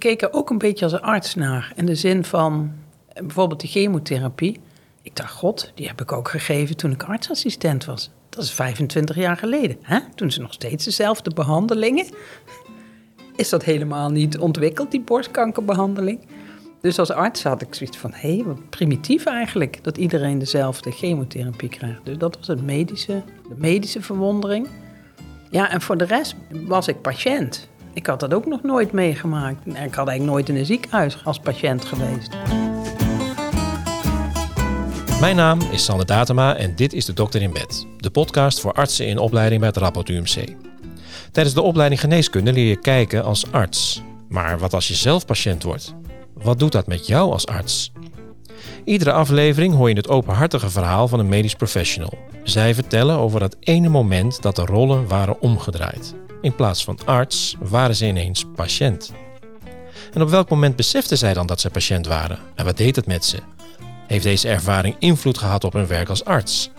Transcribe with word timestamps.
keek 0.00 0.22
er 0.22 0.32
ook 0.32 0.50
een 0.50 0.58
beetje 0.58 0.84
als 0.84 0.92
een 0.92 1.00
arts 1.00 1.34
naar. 1.34 1.72
In 1.76 1.86
de 1.86 1.94
zin 1.94 2.24
van 2.24 2.72
eh, 3.08 3.22
bijvoorbeeld 3.22 3.60
de 3.60 3.66
chemotherapie. 3.66 4.60
Ik 5.02 5.16
dacht, 5.16 5.32
god, 5.32 5.72
die 5.74 5.86
heb 5.86 6.00
ik 6.00 6.12
ook 6.12 6.28
gegeven 6.28 6.76
toen 6.76 6.90
ik 6.90 7.02
artsassistent 7.02 7.84
was. 7.84 8.10
Dat 8.28 8.44
is 8.44 8.52
25 8.52 9.16
jaar 9.16 9.36
geleden. 9.36 9.76
Hè? 9.82 9.98
Toen 10.14 10.30
ze 10.30 10.40
nog 10.40 10.52
steeds 10.52 10.84
dezelfde 10.84 11.30
behandelingen. 11.30 12.06
Is 13.36 13.48
dat 13.48 13.64
helemaal 13.64 14.10
niet 14.10 14.38
ontwikkeld, 14.38 14.90
die 14.90 15.00
borstkankerbehandeling? 15.00 16.20
Dus 16.80 16.98
als 16.98 17.10
arts 17.10 17.42
had 17.42 17.62
ik 17.62 17.74
zoiets 17.74 17.96
van, 17.96 18.12
hé, 18.14 18.34
hey, 18.34 18.44
wat 18.44 18.70
primitief 18.70 19.24
eigenlijk... 19.24 19.84
dat 19.84 19.96
iedereen 19.96 20.38
dezelfde 20.38 20.90
chemotherapie 20.90 21.68
krijgt. 21.68 22.04
Dus 22.04 22.18
dat 22.18 22.36
was 22.36 22.46
het 22.46 22.62
medische, 22.62 23.22
de 23.48 23.54
medische 23.56 24.02
verwondering. 24.02 24.68
Ja, 25.50 25.70
en 25.70 25.80
voor 25.80 25.96
de 25.96 26.04
rest 26.04 26.34
was 26.50 26.88
ik 26.88 27.00
patiënt. 27.00 27.69
Ik 27.92 28.06
had 28.06 28.20
dat 28.20 28.34
ook 28.34 28.46
nog 28.46 28.62
nooit 28.62 28.92
meegemaakt. 28.92 29.66
Ik 29.66 29.74
had 29.74 30.08
eigenlijk 30.08 30.20
nooit 30.20 30.48
in 30.48 30.56
een 30.56 30.66
ziekenhuis 30.66 31.24
als 31.24 31.38
patiënt 31.38 31.84
geweest. 31.84 32.36
Mijn 35.20 35.36
naam 35.36 35.60
is 35.70 35.84
Sander 35.84 36.06
Datema 36.06 36.56
en 36.56 36.76
dit 36.76 36.92
is 36.92 37.04
de 37.04 37.12
Dokter 37.12 37.42
in 37.42 37.52
Bed. 37.52 37.86
De 37.96 38.10
podcast 38.10 38.60
voor 38.60 38.72
artsen 38.72 39.06
in 39.06 39.18
opleiding 39.18 39.60
bij 39.60 39.68
het 39.68 39.78
Rapport 39.78 40.08
UMC. 40.08 40.44
Tijdens 41.32 41.54
de 41.54 41.62
opleiding 41.62 42.00
geneeskunde 42.00 42.52
leer 42.52 42.68
je 42.68 42.78
kijken 42.78 43.24
als 43.24 43.52
arts. 43.52 44.02
Maar 44.28 44.58
wat 44.58 44.74
als 44.74 44.88
je 44.88 44.94
zelf 44.94 45.26
patiënt 45.26 45.62
wordt? 45.62 45.94
Wat 46.34 46.58
doet 46.58 46.72
dat 46.72 46.86
met 46.86 47.06
jou 47.06 47.32
als 47.32 47.46
arts? 47.46 47.92
Iedere 48.84 49.12
aflevering 49.12 49.74
hoor 49.74 49.88
je 49.88 49.94
het 49.94 50.08
openhartige 50.08 50.70
verhaal 50.70 51.08
van 51.08 51.18
een 51.18 51.28
medisch 51.28 51.54
professional. 51.54 52.18
Zij 52.42 52.74
vertellen 52.74 53.16
over 53.16 53.40
dat 53.40 53.56
ene 53.60 53.88
moment 53.88 54.42
dat 54.42 54.56
de 54.56 54.64
rollen 54.64 55.08
waren 55.08 55.40
omgedraaid. 55.40 56.14
In 56.40 56.54
plaats 56.54 56.84
van 56.84 56.98
arts 57.04 57.56
waren 57.58 57.94
ze 57.94 58.06
ineens 58.06 58.44
patiënt. 58.54 59.12
En 60.12 60.22
op 60.22 60.28
welk 60.28 60.48
moment 60.48 60.76
beseften 60.76 61.18
zij 61.18 61.34
dan 61.34 61.46
dat 61.46 61.60
ze 61.60 61.70
patiënt 61.70 62.06
waren? 62.06 62.38
En 62.54 62.64
wat 62.64 62.76
deed 62.76 62.96
het 62.96 63.06
met 63.06 63.24
ze? 63.24 63.38
Heeft 64.06 64.24
deze 64.24 64.48
ervaring 64.48 64.96
invloed 64.98 65.38
gehad 65.38 65.64
op 65.64 65.72
hun 65.72 65.86
werk 65.86 66.08
als 66.08 66.24
arts? 66.24 66.70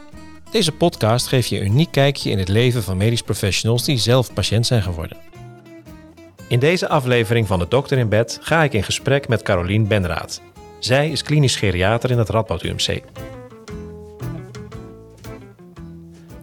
Deze 0.52 0.72
podcast 0.72 1.28
geeft 1.28 1.50
je 1.50 1.60
een 1.60 1.66
uniek 1.66 1.92
kijkje 1.92 2.30
in 2.30 2.38
het 2.38 2.48
leven 2.48 2.84
van 2.84 2.98
medisch 2.98 3.22
professionals 3.22 3.84
die 3.84 3.98
zelf 3.98 4.34
patiënt 4.34 4.66
zijn 4.66 4.84
geworden. 4.84 5.18
In 6.48 6.60
deze 6.60 6.88
aflevering 6.88 7.48
van 7.48 7.60
de 7.60 7.68
Dokter 7.70 7.98
in 7.98 8.10
Bed 8.10 8.40
ga 8.42 8.64
ik 8.64 8.74
in 8.74 8.84
gesprek 8.84 9.28
met 9.28 9.42
Carolien 9.42 9.88
Benraad. 9.88 10.42
Zij 10.80 11.10
is 11.10 11.24
klinisch 11.24 11.56
geriater 11.56 12.12
in 12.12 12.18
het 12.18 12.30
Radboud 12.30 12.64
UMC. 12.64 13.02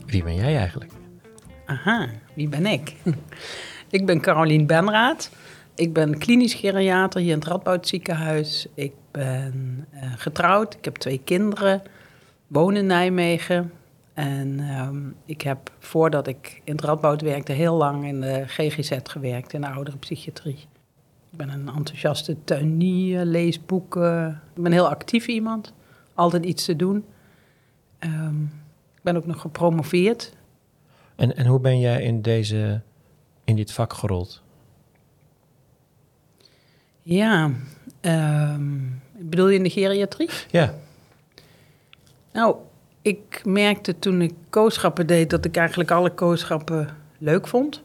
Wie 0.06 0.22
ben 0.22 0.34
jij 0.34 0.56
eigenlijk? 0.56 0.97
Aha, 1.68 2.08
wie 2.34 2.48
ben 2.48 2.66
ik? 2.66 2.94
ik 3.96 4.06
ben 4.06 4.20
Carolien 4.20 4.66
Benraad. 4.66 5.30
Ik 5.74 5.92
ben 5.92 6.18
klinisch 6.18 6.54
geriater 6.54 7.20
hier 7.20 7.32
in 7.32 7.38
het 7.38 7.48
Radboud 7.48 7.88
ziekenhuis. 7.88 8.66
Ik 8.74 8.92
ben 9.10 9.86
uh, 9.94 10.00
getrouwd, 10.16 10.74
ik 10.74 10.84
heb 10.84 10.96
twee 10.96 11.20
kinderen, 11.24 11.82
woon 12.46 12.76
in 12.76 12.86
Nijmegen. 12.86 13.72
En 14.14 14.60
um, 14.60 15.14
ik 15.24 15.42
heb 15.42 15.70
voordat 15.78 16.26
ik 16.26 16.60
in 16.64 16.72
het 16.72 16.84
Radboud 16.84 17.20
werkte 17.20 17.52
heel 17.52 17.74
lang 17.74 18.06
in 18.06 18.20
de 18.20 18.44
GGZ 18.46 18.98
gewerkt, 19.02 19.52
in 19.52 19.60
de 19.60 19.68
ouderenpsychiatrie. 19.68 20.66
Ik 21.30 21.38
ben 21.38 21.48
een 21.48 21.68
enthousiaste 21.68 22.36
tuinier, 22.44 23.24
lees 23.24 23.66
boeken. 23.66 24.42
Ik 24.54 24.62
ben 24.62 24.72
heel 24.72 24.88
actief 24.88 25.26
iemand, 25.26 25.72
altijd 26.14 26.44
iets 26.44 26.64
te 26.64 26.76
doen. 26.76 27.04
Um, 28.00 28.52
ik 28.96 29.02
ben 29.02 29.16
ook 29.16 29.26
nog 29.26 29.40
gepromoveerd. 29.40 30.36
En, 31.18 31.36
en 31.36 31.46
hoe 31.46 31.60
ben 31.60 31.80
jij 31.80 32.02
in, 32.02 32.22
deze, 32.22 32.80
in 33.44 33.56
dit 33.56 33.72
vak 33.72 33.92
gerold? 33.92 34.42
Ja, 37.02 37.50
um, 38.00 39.02
bedoel 39.18 39.48
je 39.48 39.56
in 39.56 39.62
de 39.62 39.70
geriatrie? 39.70 40.28
Ja. 40.50 40.74
Nou, 42.32 42.56
ik 43.02 43.40
merkte 43.44 43.98
toen 43.98 44.22
ik 44.22 44.34
kooschappen 44.50 45.06
deed 45.06 45.30
dat 45.30 45.44
ik 45.44 45.56
eigenlijk 45.56 45.90
alle 45.90 46.10
kooschappen 46.10 46.88
leuk 47.18 47.46
vond. 47.46 47.82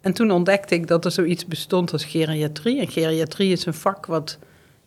En 0.00 0.12
toen 0.12 0.30
ontdekte 0.30 0.74
ik 0.74 0.86
dat 0.86 1.04
er 1.04 1.10
zoiets 1.10 1.46
bestond 1.46 1.92
als 1.92 2.04
geriatrie. 2.04 2.80
En 2.80 2.88
geriatrie 2.88 3.52
is 3.52 3.66
een 3.66 3.74
vak 3.74 4.06
wat 4.06 4.38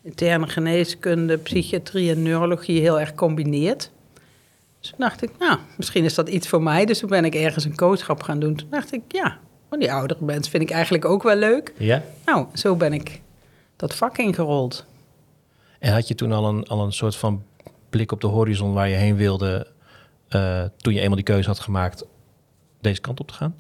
interne 0.01 0.47
geneeskunde, 0.47 1.37
psychiatrie 1.37 2.11
en 2.11 2.21
neurologie 2.21 2.81
heel 2.81 2.99
erg 2.99 3.15
combineert. 3.15 3.91
Dus 4.85 4.93
toen 4.97 5.07
dacht 5.07 5.21
ik, 5.23 5.31
nou, 5.39 5.59
misschien 5.77 6.03
is 6.03 6.13
dat 6.13 6.29
iets 6.29 6.47
voor 6.47 6.63
mij. 6.63 6.85
Dus 6.85 6.99
toen 6.99 7.09
ben 7.09 7.25
ik 7.25 7.35
ergens 7.35 7.65
een 7.65 7.75
coachschap 7.75 8.23
gaan 8.23 8.39
doen. 8.39 8.55
Toen 8.55 8.69
dacht 8.69 8.93
ik, 8.93 9.01
ja, 9.07 9.37
oh, 9.69 9.79
die 9.79 9.91
oudere 9.91 10.25
mensen 10.25 10.51
vind 10.51 10.63
ik 10.63 10.69
eigenlijk 10.69 11.05
ook 11.05 11.23
wel 11.23 11.35
leuk. 11.35 11.73
Ja? 11.77 12.03
Nou, 12.25 12.47
zo 12.53 12.75
ben 12.75 12.93
ik 12.93 13.21
dat 13.75 13.95
vak 13.95 14.17
ingerold. 14.17 14.85
En 15.79 15.93
had 15.93 16.07
je 16.07 16.15
toen 16.15 16.31
al 16.31 16.47
een, 16.47 16.67
al 16.67 16.83
een 16.83 16.93
soort 16.93 17.15
van 17.15 17.43
blik 17.89 18.11
op 18.11 18.21
de 18.21 18.27
horizon 18.27 18.73
waar 18.73 18.89
je 18.89 18.95
heen 18.95 19.15
wilde... 19.15 19.67
Uh, 20.29 20.63
toen 20.77 20.93
je 20.93 20.99
eenmaal 20.99 21.15
die 21.15 21.25
keuze 21.25 21.47
had 21.47 21.59
gemaakt 21.59 22.05
deze 22.81 23.01
kant 23.01 23.19
op 23.19 23.27
te 23.27 23.33
gaan? 23.33 23.55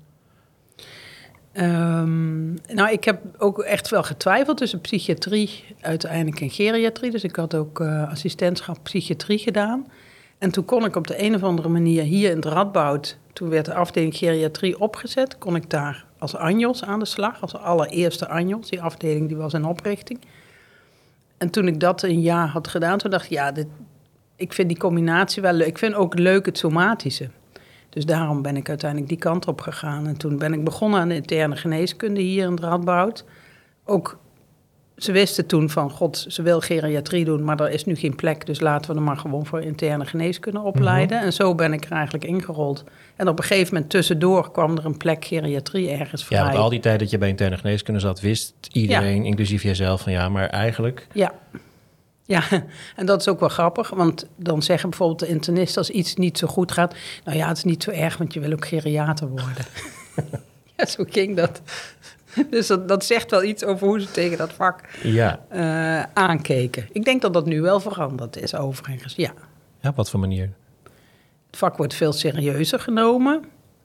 Um, 1.53 2.53
nou, 2.67 2.91
ik 2.91 3.03
heb 3.03 3.21
ook 3.37 3.59
echt 3.59 3.89
wel 3.89 4.03
getwijfeld 4.03 4.57
tussen 4.57 4.81
psychiatrie 4.81 5.63
uiteindelijk 5.81 6.41
en 6.41 6.49
geriatrie. 6.49 7.11
Dus 7.11 7.23
ik 7.23 7.35
had 7.35 7.55
ook 7.55 7.79
uh, 7.79 8.09
assistentschap 8.09 8.79
psychiatrie 8.83 9.37
gedaan. 9.37 9.85
En 10.37 10.51
toen 10.51 10.65
kon 10.65 10.85
ik 10.85 10.95
op 10.95 11.07
de 11.07 11.23
een 11.23 11.35
of 11.35 11.43
andere 11.43 11.69
manier 11.69 12.03
hier 12.03 12.29
in 12.29 12.35
het 12.35 12.45
Radboud... 12.45 13.17
toen 13.33 13.49
werd 13.49 13.65
de 13.65 13.73
afdeling 13.73 14.15
geriatrie 14.15 14.79
opgezet... 14.79 15.37
kon 15.37 15.55
ik 15.55 15.69
daar 15.69 16.05
als 16.17 16.35
Anjos 16.35 16.83
aan 16.83 16.99
de 16.99 17.05
slag, 17.05 17.41
als 17.41 17.55
allereerste 17.55 18.27
Anjos. 18.27 18.69
Die 18.69 18.81
afdeling 18.81 19.27
die 19.27 19.37
was 19.37 19.53
in 19.53 19.65
oprichting. 19.65 20.19
En 21.37 21.49
toen 21.49 21.67
ik 21.67 21.79
dat 21.79 22.03
een 22.03 22.21
jaar 22.21 22.47
had 22.47 22.67
gedaan, 22.67 22.97
toen 22.97 23.11
dacht 23.11 23.25
ik... 23.25 23.31
ja, 23.31 23.51
dit, 23.51 23.67
ik 24.35 24.53
vind 24.53 24.67
die 24.69 24.77
combinatie 24.77 25.41
wel 25.41 25.53
leuk. 25.53 25.67
Ik 25.67 25.77
vind 25.77 25.93
ook 25.93 26.19
leuk 26.19 26.45
het 26.45 26.57
somatische. 26.57 27.29
Dus 27.89 28.05
daarom 28.05 28.41
ben 28.41 28.55
ik 28.55 28.69
uiteindelijk 28.69 29.09
die 29.09 29.19
kant 29.19 29.47
op 29.47 29.61
gegaan. 29.61 30.07
En 30.07 30.17
toen 30.17 30.37
ben 30.37 30.53
ik 30.53 30.63
begonnen 30.63 30.99
aan 30.99 31.07
de 31.07 31.15
interne 31.15 31.55
geneeskunde 31.55 32.21
hier 32.21 32.45
in 32.45 32.51
het 32.51 32.59
Radboud. 32.59 33.25
Ook, 33.85 34.17
ze 34.97 35.11
wisten 35.11 35.45
toen 35.45 35.69
van, 35.69 35.89
god, 35.89 36.25
ze 36.27 36.41
wil 36.41 36.59
geriatrie 36.59 37.25
doen, 37.25 37.43
maar 37.43 37.59
er 37.59 37.69
is 37.69 37.85
nu 37.85 37.95
geen 37.95 38.15
plek. 38.15 38.45
Dus 38.45 38.59
laten 38.59 38.91
we 38.91 38.97
er 38.97 39.03
maar 39.03 39.17
gewoon 39.17 39.45
voor 39.45 39.61
interne 39.61 40.05
geneeskunde 40.05 40.59
opleiden. 40.59 41.21
En 41.21 41.33
zo 41.33 41.55
ben 41.55 41.73
ik 41.73 41.85
er 41.85 41.91
eigenlijk 41.91 42.25
ingerold. 42.25 42.83
En 43.15 43.27
op 43.27 43.39
een 43.39 43.45
gegeven 43.45 43.73
moment 43.73 43.91
tussendoor 43.91 44.51
kwam 44.51 44.77
er 44.77 44.85
een 44.85 44.97
plek 44.97 45.25
geriatrie 45.25 45.89
ergens 45.89 46.25
vrij. 46.25 46.39
Ja, 46.39 46.45
want 46.45 46.57
al 46.57 46.69
die 46.69 46.79
tijd 46.79 46.99
dat 46.99 47.09
je 47.09 47.17
bij 47.17 47.29
interne 47.29 47.57
geneeskunde 47.57 47.99
zat, 47.99 48.19
wist 48.19 48.53
iedereen, 48.71 49.25
inclusief 49.25 49.63
jezelf, 49.63 50.01
van 50.01 50.11
ja, 50.11 50.29
maar 50.29 50.49
eigenlijk... 50.49 51.07
Ja, 51.11 51.33
ja, 52.25 52.43
en 52.95 53.05
dat 53.05 53.19
is 53.19 53.27
ook 53.27 53.39
wel 53.39 53.49
grappig, 53.49 53.89
want 53.89 54.27
dan 54.35 54.61
zeggen 54.61 54.89
bijvoorbeeld 54.89 55.19
de 55.19 55.27
internisten 55.27 55.77
als 55.77 55.89
iets 55.89 56.15
niet 56.15 56.37
zo 56.37 56.47
goed 56.47 56.71
gaat, 56.71 56.95
nou 57.23 57.37
ja, 57.37 57.47
het 57.47 57.57
is 57.57 57.63
niet 57.63 57.83
zo 57.83 57.91
erg, 57.91 58.17
want 58.17 58.33
je 58.33 58.39
wil 58.39 58.51
ook 58.51 58.67
geriater 58.67 59.27
worden. 59.27 59.65
ja, 60.77 60.85
zo 60.85 61.05
ging 61.09 61.35
dat. 61.35 61.61
Dus 62.49 62.67
dat, 62.67 62.87
dat, 62.87 63.05
zegt 63.05 63.31
wel 63.31 63.43
iets 63.43 63.63
over 63.63 63.87
hoe 63.87 64.01
ze 64.01 64.11
tegen 64.11 64.37
dat 64.37 64.53
vak 64.53 64.81
ja. 65.03 65.39
uh, 65.53 66.03
aankeken. 66.13 66.87
Ik 66.91 67.05
denk 67.05 67.21
dat 67.21 67.33
dat 67.33 67.45
nu 67.45 67.61
wel 67.61 67.79
veranderd 67.79 68.37
is, 68.37 68.55
overigens, 68.55 69.15
ja. 69.15 69.33
Ja, 69.79 69.89
op 69.89 69.95
wat 69.95 70.09
voor 70.09 70.19
manier? 70.19 70.49
Het 71.47 71.57
vak 71.57 71.77
wordt 71.77 71.93
veel 71.93 72.13
serieuzer 72.13 72.79
genomen, 72.79 73.43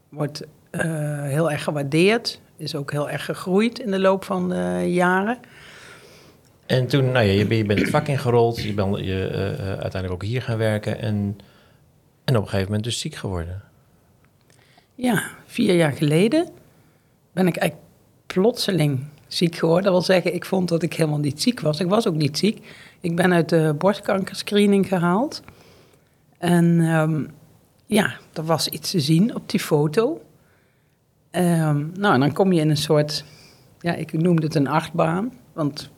wordt 0.09 0.43
uh, 0.71 0.83
heel 1.23 1.51
erg 1.51 1.65
gewaardeerd, 1.65 2.41
is 2.57 2.75
ook 2.75 2.91
heel 2.91 3.11
erg 3.11 3.25
gegroeid 3.25 3.79
in 3.79 3.91
de 3.91 4.01
loop 4.01 4.25
van 4.25 4.49
de 4.49 4.85
jaren. 4.87 5.39
En 6.67 6.87
toen, 6.87 7.05
nou 7.11 7.27
ja, 7.27 7.33
je, 7.33 7.57
je 7.57 7.65
bent 7.65 7.81
het 7.81 7.91
vak 7.91 8.09
ingerold, 8.09 8.63
je 8.63 8.75
bent 8.75 8.99
je, 8.99 9.29
uh, 9.33 9.67
uiteindelijk 9.67 10.13
ook 10.13 10.23
hier 10.23 10.43
gaan 10.43 10.59
werken 10.59 10.99
en, 10.99 11.39
en 12.25 12.37
op 12.37 12.43
een 12.43 12.49
gegeven 12.49 12.67
moment 12.67 12.85
dus 12.85 13.01
ziek 13.01 13.15
geworden. 13.15 13.63
Ja, 14.95 15.23
vier 15.47 15.75
jaar 15.75 15.93
geleden 15.93 16.49
ben 17.33 17.47
ik 17.47 17.57
eigenlijk 17.57 17.90
plotseling 18.33 19.05
ziek 19.27 19.57
geworden. 19.57 19.85
Dat 19.85 19.93
wil 19.93 20.03
zeggen, 20.03 20.35
ik 20.35 20.45
vond 20.45 20.69
dat 20.69 20.83
ik 20.83 20.95
helemaal 20.95 21.19
niet 21.19 21.43
ziek 21.43 21.61
was. 21.61 21.81
Ik 21.81 21.89
was 21.89 22.07
ook 22.07 22.15
niet 22.15 22.39
ziek. 22.39 22.67
Ik 23.01 23.17
ben 23.17 23.33
uit 23.33 23.49
de 23.49 23.75
borstkankerscreening 23.79 24.89
gehaald. 24.89 25.43
En 26.39 26.65
um, 26.81 27.31
ja, 27.87 28.15
er 28.33 28.45
was 28.45 28.69
iets 28.69 28.91
te 28.91 29.01
zien 29.01 29.35
op 29.35 29.51
die 29.51 29.61
foto. 29.61 30.21
Um, 31.33 31.93
nou, 31.99 32.15
en 32.15 32.21
dan 32.21 32.33
kom 32.33 32.53
je 32.53 32.61
in 32.61 32.71
een 32.71 32.77
soort, 32.77 33.25
ja, 33.81 33.95
ik 33.95 34.13
noemde 34.13 34.47
het 34.47 34.55
een 34.55 34.69
achtbaan. 34.69 35.33
Want 35.53 35.91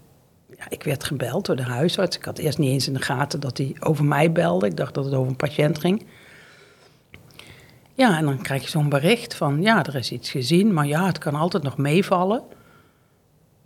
ja, 0.59 0.65
ik 0.69 0.83
werd 0.83 1.05
gebeld 1.05 1.47
door 1.47 1.57
de 1.57 1.63
huisarts. 1.63 2.17
Ik 2.17 2.25
had 2.25 2.39
eerst 2.39 2.59
niet 2.59 2.71
eens 2.71 2.87
in 2.87 2.95
de 2.95 3.03
gaten 3.03 3.41
dat 3.41 3.59
hij 3.59 3.77
over 3.81 4.05
mij 4.05 4.33
belde. 4.33 4.67
Ik 4.67 4.77
dacht 4.77 4.95
dat 4.95 5.05
het 5.05 5.15
over 5.15 5.31
een 5.31 5.37
patiënt 5.37 5.79
ging. 5.79 6.07
Ja, 7.95 8.19
en 8.19 8.25
dan 8.25 8.43
krijg 8.43 8.63
je 8.63 8.69
zo'n 8.69 8.89
bericht 8.89 9.35
van, 9.35 9.63
ja, 9.63 9.85
er 9.85 9.95
is 9.95 10.13
iets 10.13 10.31
gezien, 10.31 10.73
maar 10.73 10.87
ja, 10.87 11.07
het 11.07 11.19
kan 11.19 11.35
altijd 11.35 11.63
nog 11.63 11.77
meevallen. 11.77 12.39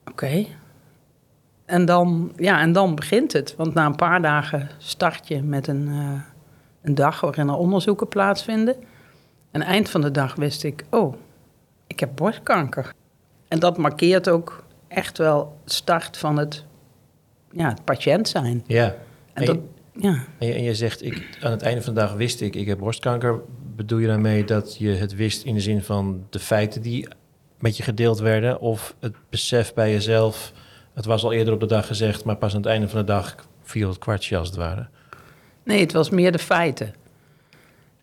Oké. 0.00 0.10
Okay. 0.10 0.56
En, 1.64 1.84
dan, 1.84 2.32
ja, 2.36 2.60
en 2.60 2.72
dan 2.72 2.94
begint 2.94 3.32
het. 3.32 3.54
Want 3.56 3.74
na 3.74 3.86
een 3.86 3.96
paar 3.96 4.22
dagen 4.22 4.70
start 4.78 5.28
je 5.28 5.42
met 5.42 5.66
een, 5.66 5.88
uh, 5.88 6.20
een 6.82 6.94
dag 6.94 7.20
waarin 7.20 7.48
er 7.48 7.54
onderzoeken 7.54 8.08
plaatsvinden. 8.08 8.76
En 9.50 9.62
eind 9.62 9.90
van 9.90 10.00
de 10.00 10.10
dag 10.10 10.34
wist 10.34 10.64
ik, 10.64 10.84
oh, 10.90 11.14
ik 11.86 12.00
heb 12.00 12.10
borstkanker. 12.14 12.94
En 13.48 13.58
dat 13.58 13.76
markeert 13.76 14.28
ook 14.28 14.64
echt 14.88 15.18
wel 15.18 15.56
start 15.64 16.16
van 16.16 16.36
het, 16.36 16.64
ja, 17.50 17.68
het 17.68 17.84
patiënt 17.84 18.28
zijn. 18.28 18.64
Ja. 18.66 18.84
En 18.84 18.94
En, 19.32 19.44
dat, 19.44 19.56
je, 19.92 20.00
ja, 20.00 20.24
en, 20.38 20.46
je, 20.46 20.54
en 20.54 20.62
je 20.62 20.74
zegt, 20.74 21.04
ik, 21.04 21.38
aan 21.40 21.50
het 21.50 21.62
einde 21.62 21.82
van 21.82 21.94
de 21.94 22.00
dag 22.00 22.12
wist 22.12 22.40
ik, 22.40 22.54
ik 22.54 22.66
heb 22.66 22.78
borstkanker. 22.78 23.40
Bedoel 23.76 23.98
je 23.98 24.06
daarmee 24.06 24.44
dat 24.44 24.76
je 24.78 24.88
het 24.88 25.14
wist 25.14 25.44
in 25.44 25.54
de 25.54 25.60
zin 25.60 25.82
van 25.82 26.26
de 26.30 26.38
feiten 26.38 26.82
die 26.82 27.08
met 27.58 27.76
je 27.76 27.82
gedeeld 27.82 28.18
werden? 28.18 28.60
Of 28.60 28.94
het 29.00 29.14
besef 29.30 29.74
bij 29.74 29.92
jezelf, 29.92 30.52
het 30.94 31.04
was 31.04 31.24
al 31.24 31.32
eerder 31.32 31.54
op 31.54 31.60
de 31.60 31.66
dag 31.66 31.86
gezegd, 31.86 32.24
maar 32.24 32.36
pas 32.36 32.54
aan 32.54 32.60
het 32.60 32.70
einde 32.70 32.88
van 32.88 32.98
de 32.98 33.06
dag 33.06 33.34
viel 33.62 33.88
het 33.88 33.98
kwartje 33.98 34.36
als 34.36 34.48
het 34.48 34.56
ware? 34.56 34.88
nee, 35.66 35.80
het 35.80 35.92
was 35.92 36.10
meer 36.10 36.32
de 36.32 36.38
feiten. 36.38 36.94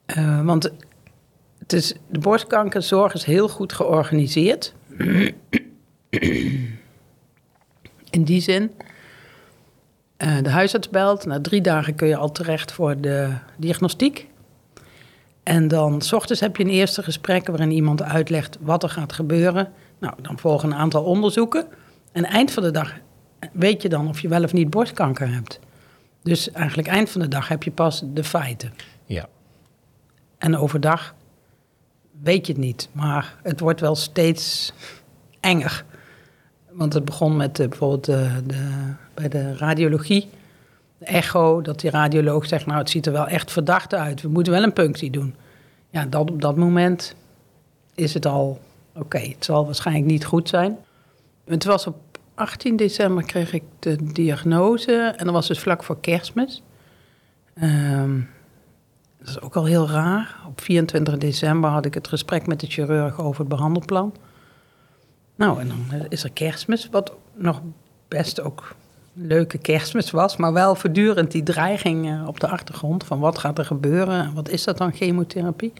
Eh, 0.05 0.45
want 0.45 0.71
het 1.59 1.73
is, 1.73 1.93
de 2.09 2.19
borstkankerzorg 2.19 3.13
is 3.13 3.23
heel 3.23 3.49
goed 3.49 3.73
georganiseerd. 3.73 4.73
In 8.09 8.23
die 8.23 8.41
zin, 8.41 8.71
eh, 10.17 10.37
de 10.41 10.49
huisarts 10.49 10.89
belt. 10.89 11.25
Na 11.25 11.41
drie 11.41 11.61
dagen 11.61 11.95
kun 11.95 12.07
je 12.07 12.15
al 12.15 12.31
terecht 12.31 12.71
voor 12.71 13.01
de 13.01 13.33
diagnostiek. 13.57 14.27
En 15.43 15.67
dan, 15.67 16.01
s 16.01 16.13
ochtends 16.13 16.41
heb 16.41 16.57
je 16.57 16.63
een 16.63 16.69
eerste 16.69 17.03
gesprek 17.03 17.47
waarin 17.47 17.71
iemand 17.71 18.01
uitlegt 18.01 18.57
wat 18.61 18.83
er 18.83 18.89
gaat 18.89 19.13
gebeuren. 19.13 19.71
Nou, 19.99 20.13
dan 20.21 20.39
volgen 20.39 20.71
een 20.71 20.77
aantal 20.77 21.03
onderzoeken. 21.03 21.67
En 22.11 22.25
eind 22.25 22.51
van 22.51 22.63
de 22.63 22.71
dag 22.71 22.93
weet 23.51 23.81
je 23.81 23.89
dan 23.89 24.07
of 24.07 24.19
je 24.19 24.27
wel 24.27 24.43
of 24.43 24.53
niet 24.53 24.69
borstkanker 24.69 25.33
hebt. 25.33 25.59
Dus 26.23 26.51
eigenlijk 26.51 26.87
eind 26.87 27.09
van 27.09 27.21
de 27.21 27.27
dag 27.27 27.47
heb 27.47 27.63
je 27.63 27.71
pas 27.71 28.03
de 28.05 28.23
feiten. 28.23 28.73
Ja. 29.05 29.27
En 30.37 30.57
overdag 30.57 31.15
weet 32.21 32.47
je 32.47 32.53
het 32.53 32.61
niet. 32.61 32.89
Maar 32.91 33.35
het 33.43 33.59
wordt 33.59 33.79
wel 33.79 33.95
steeds 33.95 34.73
enger. 35.39 35.85
Want 36.69 36.93
het 36.93 37.05
begon 37.05 37.35
met 37.35 37.59
eh, 37.59 37.67
bijvoorbeeld 37.67 38.05
de, 38.05 38.41
de, 38.45 38.93
bij 39.13 39.29
de 39.29 39.57
radiologie, 39.57 40.29
echo, 41.03 41.61
dat 41.61 41.79
die 41.79 41.89
radioloog 41.89 42.45
zegt, 42.45 42.65
nou 42.65 42.79
het 42.79 42.89
ziet 42.89 43.05
er 43.05 43.11
wel 43.11 43.27
echt 43.27 43.51
verdacht 43.51 43.93
uit. 43.93 44.21
We 44.21 44.27
moeten 44.27 44.53
wel 44.53 44.63
een 44.63 44.73
punctie 44.73 45.11
doen. 45.11 45.35
Ja, 45.89 46.05
dat, 46.05 46.31
op 46.31 46.41
dat 46.41 46.55
moment 46.55 47.15
is 47.95 48.13
het 48.13 48.25
al, 48.25 48.59
oké, 48.95 49.17
het 49.17 49.45
zal 49.45 49.65
waarschijnlijk 49.65 50.05
niet 50.05 50.25
goed 50.25 50.49
zijn. 50.49 50.77
Het 51.45 51.63
was 51.63 51.87
op 51.87 51.95
18 52.35 52.75
december 52.75 53.23
kreeg 53.23 53.53
ik 53.53 53.63
de 53.79 54.11
diagnose 54.13 55.13
en 55.17 55.25
dat 55.25 55.33
was 55.33 55.47
dus 55.47 55.59
vlak 55.59 55.83
voor 55.83 55.99
kerstmis. 55.99 56.61
Ehm, 57.53 58.19
dat 59.19 59.27
is 59.27 59.41
ook 59.41 59.55
al 59.55 59.65
heel 59.65 59.89
raar. 59.89 60.39
Op 60.47 60.61
24 60.61 61.17
december 61.17 61.69
had 61.69 61.85
ik 61.85 61.93
het 61.93 62.07
gesprek 62.07 62.47
met 62.47 62.59
de 62.59 62.67
chirurg 62.67 63.19
over 63.19 63.39
het 63.39 63.49
behandelplan. 63.49 64.15
Nou, 65.35 65.59
en 65.59 65.67
dan 65.67 66.05
is 66.09 66.23
er 66.23 66.31
kerstmis, 66.31 66.89
wat 66.89 67.13
nog 67.33 67.61
best 68.07 68.41
ook 68.41 68.75
leuke 69.13 69.57
kerstmis 69.57 70.11
was, 70.11 70.37
maar 70.37 70.53
wel 70.53 70.75
voortdurend 70.75 71.31
die 71.31 71.43
dreiging 71.43 72.09
eh, 72.09 72.27
op 72.27 72.39
de 72.39 72.47
achtergrond 72.47 73.03
van 73.03 73.19
wat 73.19 73.37
gaat 73.37 73.57
er 73.57 73.65
gebeuren 73.65 74.23
en 74.23 74.33
wat 74.33 74.49
is 74.49 74.63
dat 74.63 74.77
dan 74.77 74.93
chemotherapie. 74.93 75.73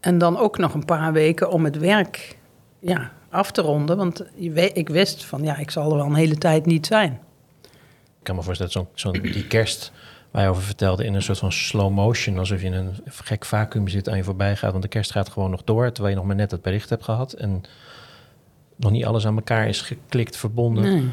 En 0.00 0.18
dan 0.18 0.38
ook 0.38 0.58
nog 0.58 0.74
een 0.74 0.84
paar 0.84 1.12
weken 1.12 1.50
om 1.50 1.64
het 1.64 1.78
werk 1.78 2.38
ja, 2.78 3.12
af 3.30 3.50
te 3.50 3.60
ronden, 3.60 3.96
want 3.96 4.24
ik 4.74 4.88
wist 4.88 5.24
van 5.24 5.42
ja, 5.42 5.56
ik 5.56 5.70
zal 5.70 5.90
er 5.90 5.96
wel 5.96 6.06
een 6.06 6.14
hele 6.14 6.38
tijd 6.38 6.66
niet 6.66 6.86
zijn. 6.86 7.20
Ik 8.18 8.28
kan 8.28 8.36
me 8.36 8.42
voorstellen 8.42 8.72
dat 8.72 8.82
zo'n, 8.94 9.12
zo'n, 9.12 9.32
die 9.32 9.46
kerst 9.46 9.92
waar 10.30 10.42
je 10.42 10.48
over 10.48 10.62
vertelde 10.62 11.04
in 11.04 11.14
een 11.14 11.22
soort 11.22 11.38
van 11.38 11.52
slow 11.52 11.92
motion, 11.92 12.38
alsof 12.38 12.60
je 12.60 12.66
in 12.66 12.72
een 12.72 12.94
gek 13.06 13.44
vacuüm 13.44 13.88
zit 13.88 14.08
aan 14.08 14.16
je 14.16 14.24
voorbij 14.24 14.56
gaat, 14.56 14.70
want 14.70 14.82
de 14.82 14.88
kerst 14.88 15.10
gaat 15.10 15.28
gewoon 15.28 15.50
nog 15.50 15.64
door, 15.64 15.92
terwijl 15.92 16.14
je 16.14 16.20
nog 16.20 16.26
maar 16.26 16.36
net 16.36 16.50
het 16.50 16.62
bericht 16.62 16.90
hebt 16.90 17.04
gehad 17.04 17.32
en 17.32 17.62
nog 18.76 18.90
niet 18.90 19.04
alles 19.04 19.26
aan 19.26 19.36
elkaar 19.36 19.68
is 19.68 19.80
geklikt, 19.80 20.36
verbonden. 20.36 20.84
Nee. 20.84 21.10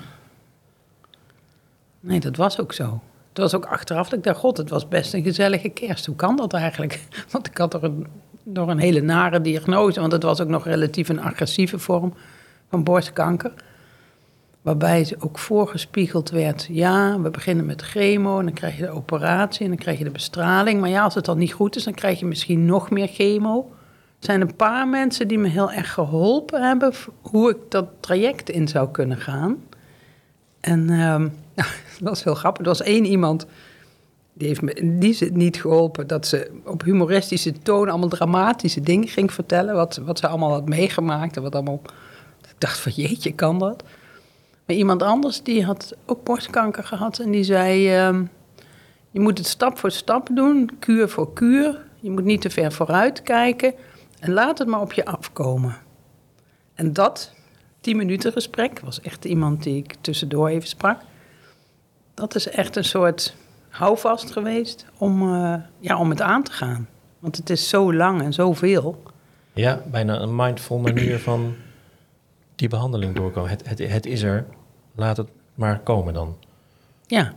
Nee, 2.00 2.20
dat 2.20 2.36
was 2.36 2.60
ook 2.60 2.74
zo. 2.74 3.02
Het 3.30 3.38
was 3.38 3.56
ook 3.56 3.66
achteraf 3.66 4.10
dat 4.10 4.18
ik 4.20 4.26
dacht, 4.26 4.40
god, 4.40 4.58
het 4.58 4.70
was 4.70 4.88
best 4.88 5.14
een 5.14 5.24
gezellige 5.24 5.70
kerst. 5.70 6.06
Hoe 6.06 6.16
kan 6.16 6.36
dat 6.36 6.54
eigenlijk? 6.54 7.00
Want 7.32 7.48
ik 7.48 7.58
had 7.58 7.74
er 7.74 7.92
door 8.44 8.70
een 8.70 8.80
hele 8.80 9.02
nare 9.02 9.42
diagnose, 9.42 10.00
want 10.00 10.12
het 10.12 10.24
was 10.24 10.42
ook 10.42 10.48
nog 10.48 10.66
relatief 10.66 11.10
een 11.10 11.22
agressieve 11.22 11.80
vorm 11.80 12.14
van 12.70 12.84
borstkanker. 12.84 13.54
Waarbij 14.62 15.04
ze 15.04 15.16
ook 15.20 15.40
voorgespiegeld 15.40 16.30
werd, 16.30 16.68
ja, 16.72 17.20
we 17.22 17.30
beginnen 17.30 17.66
met 17.66 17.82
chemo 17.82 18.40
en 18.40 18.46
dan 18.46 18.54
krijg 18.54 18.78
je 18.78 18.82
de 18.82 18.90
operatie 18.90 19.62
en 19.62 19.68
dan 19.68 19.78
krijg 19.78 19.98
je 19.98 20.04
de 20.04 20.10
bestraling. 20.10 20.80
Maar 20.80 20.90
ja, 20.90 21.04
als 21.04 21.16
het 21.16 21.26
dan 21.26 21.38
niet 21.38 21.54
goed 21.54 21.76
is, 21.76 21.84
dan 21.84 21.94
krijg 21.94 22.20
je 22.20 22.26
misschien 22.26 22.66
nog 22.66 22.90
meer 22.90 23.08
chemo. 23.08 23.72
Er 24.20 24.26
zijn 24.26 24.42
een 24.42 24.56
paar 24.56 24.88
mensen 24.88 25.28
die 25.28 25.38
me 25.38 25.48
heel 25.48 25.72
erg 25.72 25.94
geholpen 25.94 26.68
hebben 26.68 26.94
hoe 27.22 27.50
ik 27.50 27.58
dat 27.70 27.88
traject 28.00 28.50
in 28.50 28.68
zou 28.68 28.90
kunnen 28.92 29.18
gaan. 29.18 29.58
En 30.60 30.90
ehm, 30.90 31.28
ja, 31.60 31.66
dat 32.00 32.10
was 32.10 32.24
heel 32.24 32.36
grappig. 32.36 32.62
Er 32.62 32.68
was 32.68 32.82
één 32.82 33.06
iemand, 33.06 33.46
die 34.34 34.48
heeft 34.48 34.62
me 34.62 34.98
die 35.00 35.14
zin 35.14 35.38
niet 35.38 35.62
geholpen... 35.62 36.08
dat 36.08 36.28
ze 36.28 36.52
op 36.66 36.84
humoristische 36.84 37.52
toon 37.52 37.90
allemaal 37.90 38.10
dramatische 38.10 38.82
dingen 38.82 39.08
ging 39.08 39.34
vertellen... 39.34 39.76
wat, 39.76 39.98
wat 39.98 40.20
ze 40.20 40.28
allemaal 40.28 40.52
had 40.52 40.70
meegemaakt 40.70 41.36
en 41.36 41.42
wat 41.42 41.56
allemaal... 41.56 41.82
Ik 42.42 42.56
dacht 42.58 42.80
van 42.80 42.92
jeetje, 42.92 43.34
kan 43.34 43.60
dat? 43.60 43.84
Maar 44.66 44.76
iemand 44.76 45.04
anders, 45.04 45.44
die 45.44 45.66
had 45.66 45.96
ook 46.06 46.24
borstkanker 46.24 46.84
gehad... 46.84 47.20
en 47.20 47.32
die 47.32 47.44
zei, 47.44 47.96
ehm, 47.96 48.24
je 49.12 49.20
moet 49.20 49.38
het 49.38 49.48
stap 49.48 49.78
voor 49.78 49.92
stap 49.92 50.30
doen, 50.34 50.70
kuur 50.80 51.10
voor 51.10 51.34
kuur. 51.34 51.88
Je 52.00 52.10
moet 52.10 52.24
niet 52.24 52.42
te 52.42 52.50
ver 52.50 52.72
vooruit 52.72 53.22
kijken... 53.22 53.74
en 54.20 54.32
laat 54.32 54.58
het 54.58 54.68
maar 54.68 54.82
op 54.82 54.94
je 54.94 55.06
afkomen. 55.06 55.78
En 56.74 56.94
dat 56.94 57.34
10 57.82 57.98
minuten 57.98 58.32
gesprek. 58.32 58.80
was 58.80 59.02
echt 59.02 59.26
iemand 59.26 59.64
die 59.64 59.78
ik 59.78 59.96
tussendoor 60.02 60.48
even 60.48 60.68
sprak. 60.68 61.02
Dat 62.20 62.36
is 62.36 62.50
echt 62.50 62.76
een 62.76 62.84
soort 62.84 63.36
houvast 63.70 64.32
geweest 64.32 64.86
om, 64.98 65.34
eh, 65.34 65.54
ja, 65.80 65.98
om 65.98 66.10
het 66.10 66.22
aan 66.22 66.44
te 66.44 66.52
gaan. 66.52 66.88
Want 67.20 67.38
het 67.38 67.50
is 67.50 67.70
zo 67.70 67.94
lang 67.94 68.22
en 68.22 68.34
zoveel. 68.34 69.04
Ja, 69.54 69.82
bijna 69.92 70.20
een 70.20 70.36
mindful 70.36 70.78
manier 70.78 71.20
van 71.20 71.56
die 72.56 72.68
behandeling 72.68 73.16
doorkomen. 73.16 73.50
Het, 73.50 73.68
het, 73.70 73.80
het 73.80 74.06
is 74.06 74.22
er, 74.22 74.46
laat 74.96 75.18
het 75.18 75.30
maar 75.56 75.80
komen 75.80 76.14
dan. 76.14 76.38
Ja, 77.06 77.34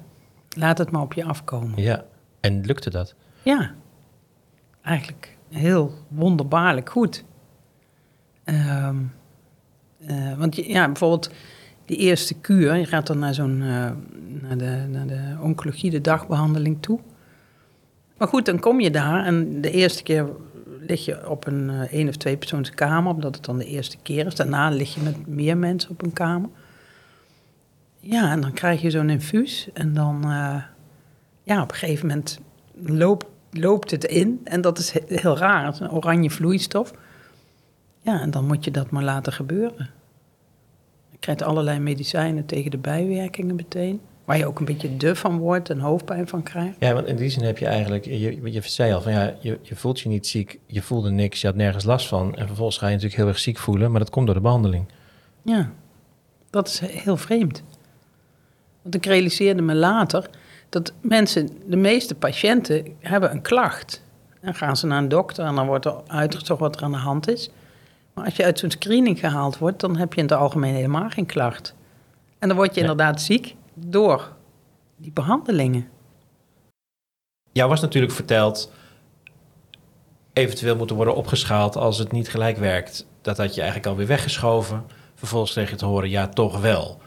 laat 0.56 0.79
het 0.79 0.90
maar 0.90 1.02
op 1.02 1.12
je 1.12 1.25
afkomen. 1.25 1.82
Ja, 1.82 2.05
en 2.40 2.61
lukte 2.61 2.90
dat? 2.90 3.14
Ja, 3.43 3.75
eigenlijk 4.82 5.37
heel 5.49 5.93
wonderbaarlijk 6.08 6.90
goed. 6.90 7.25
Ehm, 8.44 8.96
eh, 10.06 10.38
want 10.38 10.56
ja, 10.56 10.87
bijvoorbeeld 10.87 11.31
die 11.93 12.00
eerste 12.00 12.35
kuur, 12.35 12.75
je 12.75 12.87
gaat 12.87 13.06
dan 13.06 13.19
naar 13.19 13.35
zo'n 13.35 13.62
eh, 13.62 13.90
naar 14.40 14.57
de, 14.59 14.85
naar 14.88 15.07
de 15.07 15.37
oncologie, 15.40 15.90
de 15.90 16.00
dagbehandeling 16.00 16.76
toe. 16.81 16.99
Maar 18.19 18.28
goed, 18.28 18.45
dan 18.45 18.61
kom 18.61 18.81
je 18.81 18.90
daar 18.90 19.25
en 19.25 19.61
de 19.61 19.71
eerste 19.71 20.02
keer 20.02 20.26
lig 20.81 21.05
je 21.05 21.28
op 21.28 21.47
een 21.47 21.71
eh, 21.71 21.93
één 21.93 22.09
of 22.09 22.16
twee 22.16 22.37
persoonskamer, 22.37 23.12
omdat 23.12 23.35
het 23.35 23.45
dan 23.45 23.59
de 23.59 23.64
eerste 23.64 23.97
keer 24.02 24.26
is. 24.26 24.35
Daarna 24.35 24.71
lig 24.71 24.95
je 24.95 25.00
met 25.00 25.26
meer 25.26 25.57
mensen 25.57 25.90
op 25.90 26.02
een 26.02 26.12
kamer. 26.12 26.49
Ja, 28.00 28.31
en 28.31 28.40
dan 28.40 28.52
krijg 28.52 28.81
je 28.83 28.90
zo'n 28.90 29.11
infuus 29.11 29.69
en 29.73 29.95
dan, 29.95 30.23
eh, 30.23 30.62
ja, 31.43 31.62
op 31.62 31.71
een 31.71 31.76
gegeven 31.76 32.07
moment 32.07 32.38
loopt, 32.75 33.26
loopt 33.50 33.90
het 33.90 34.05
in. 34.05 34.40
En 34.45 34.61
dat 34.61 34.78
is 34.78 34.90
he- 34.90 35.00
heel 35.07 35.38
raar, 35.38 35.81
een 35.81 35.90
oranje 35.90 36.31
vloeistof. 36.31 36.93
Ja, 38.00 38.21
en 38.21 38.31
dan 38.31 38.47
moet 38.47 38.64
je 38.64 38.71
dat 38.71 38.90
maar 38.90 39.02
laten 39.02 39.33
gebeuren. 39.33 39.90
Krijgt 41.23 41.43
allerlei 41.43 41.79
medicijnen 41.79 42.47
tegen 42.47 42.71
de 42.71 42.79
bijwerkingen 42.79 43.55
meteen. 43.55 44.00
Waar 44.25 44.38
je 44.38 44.47
ook 44.47 44.59
een 44.59 44.64
beetje 44.64 44.97
duf 44.97 45.19
van 45.19 45.38
wordt 45.38 45.71
en 45.71 45.79
hoofdpijn 45.79 46.29
van 46.29 46.43
krijgt. 46.43 46.76
Ja, 46.79 46.95
want 46.95 47.07
in 47.07 47.17
die 47.17 47.29
zin 47.31 47.45
heb 47.45 47.59
je 47.59 47.67
eigenlijk, 47.67 48.05
je, 48.05 48.52
je 48.52 48.61
zei 48.61 48.93
al 48.93 49.00
van 49.00 49.12
ja, 49.12 49.35
je, 49.41 49.59
je 49.62 49.76
voelt 49.76 50.00
je 50.00 50.09
niet 50.09 50.26
ziek, 50.26 50.59
je 50.67 50.83
voelde 50.83 51.11
niks, 51.11 51.41
je 51.41 51.47
had 51.47 51.57
nergens 51.57 51.85
last 51.85 52.09
van. 52.09 52.35
En 52.35 52.47
vervolgens 52.47 52.79
ga 52.79 52.87
je 52.87 52.93
natuurlijk 52.93 53.21
heel 53.21 53.29
erg 53.29 53.38
ziek 53.38 53.59
voelen, 53.59 53.91
maar 53.91 54.00
dat 54.00 54.11
komt 54.11 54.26
door 54.26 54.35
de 54.35 54.41
behandeling. 54.41 54.87
Ja, 55.43 55.71
dat 56.50 56.69
is 56.69 56.81
heel 56.81 57.17
vreemd. 57.17 57.62
Want 58.83 58.95
ik 58.95 59.07
realiseerde 59.07 59.62
me 59.62 59.75
later 59.75 60.31
dat 60.69 60.93
mensen, 61.00 61.49
de 61.67 61.76
meeste 61.76 62.14
patiënten, 62.14 62.87
hebben 63.00 63.31
een 63.31 63.43
klacht. 63.43 64.02
Dan 64.41 64.55
gaan 64.55 64.76
ze 64.76 64.87
naar 64.87 64.99
een 64.99 65.09
dokter 65.09 65.45
en 65.45 65.55
dan 65.55 65.67
wordt 65.67 65.85
er 65.85 65.95
uitgezocht 66.07 66.61
wat 66.61 66.76
er 66.76 66.83
aan 66.83 66.93
de 66.93 66.99
hand 66.99 67.29
is. 67.29 67.50
Maar 68.14 68.25
als 68.25 68.37
je 68.37 68.45
uit 68.45 68.59
zo'n 68.59 68.71
screening 68.71 69.19
gehaald 69.19 69.59
wordt, 69.59 69.81
dan 69.81 69.97
heb 69.97 70.12
je 70.12 70.21
in 70.21 70.26
het 70.28 70.38
algemeen 70.38 70.75
helemaal 70.75 71.11
geen 71.11 71.26
klacht. 71.26 71.75
En 72.38 72.49
dan 72.49 72.57
word 72.57 72.75
je 72.75 72.81
Nee. 72.81 72.90
inderdaad 72.90 73.23
ziek 73.23 73.57
door 73.75 74.33
die 74.97 75.12
behandelingen. 75.12 75.88
Jou 77.52 77.69
was 77.69 77.81
natuurlijk 77.81 78.12
verteld, 78.12 78.73
eventueel 80.33 80.76
moeten 80.76 80.97
worden 80.97 81.14
opgeschaald 81.14 81.76
als 81.76 81.99
het 81.99 82.12
niet 82.12 82.28
gelijk 82.28 82.57
werkt. 82.57 83.07
Dat 83.21 83.37
had 83.37 83.54
je 83.54 83.61
eigenlijk 83.61 83.90
alweer 83.90 84.07
weggeschoven. 84.07 84.85
Vervolgens 85.14 85.52
kreeg 85.52 85.71
je 85.71 85.76
te 85.76 85.85
horen, 85.85 86.11
ja, 86.11 86.28
toch 86.28 86.61
wel. 86.61 87.00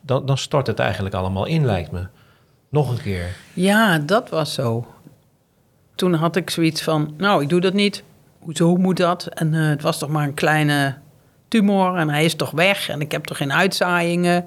Dan, 0.00 0.26
dan 0.26 0.38
stort 0.38 0.66
het 0.66 0.78
eigenlijk 0.78 1.14
allemaal 1.14 1.44
in, 1.46 1.64
lijkt 1.64 1.90
me. 1.90 2.06
Nog 2.68 2.90
een 2.90 3.02
keer. 3.02 3.36
Ja, 3.52 3.98
dat 3.98 4.28
was 4.30 4.54
zo. 4.54 4.86
Toen 5.94 6.14
had 6.14 6.36
ik 6.36 6.50
zoiets 6.50 6.82
van, 6.82 7.14
nou, 7.16 7.42
ik 7.42 7.48
doe 7.48 7.60
dat 7.60 7.72
niet. 7.72 8.02
Hoezo 8.46 8.76
moet 8.76 8.96
dat? 8.96 9.26
En 9.26 9.54
eh, 9.54 9.68
het 9.68 9.82
was 9.82 9.98
toch 9.98 10.08
maar 10.08 10.26
een 10.26 10.34
kleine 10.34 10.94
tumor 11.48 11.96
en 11.96 12.08
hij 12.08 12.24
is 12.24 12.34
toch 12.34 12.50
weg 12.50 12.88
en 12.88 13.00
ik 13.00 13.12
heb 13.12 13.24
toch 13.24 13.36
geen 13.36 13.52
uitzaaiingen. 13.52 14.46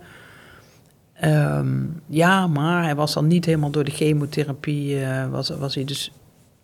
Ehm, 1.13 1.77
ja, 2.06 2.48
maar 2.48 2.84
hij 2.84 2.96
was 2.96 3.13
dan 3.13 3.27
niet 3.27 3.46
helemaal 3.46 3.70
door 3.70 3.84
de 3.84 3.91
chemotherapie, 3.91 5.03
eh, 5.03 5.29
was, 5.29 5.50
was 5.50 5.75
hij 5.75 5.84
dus, 5.84 6.12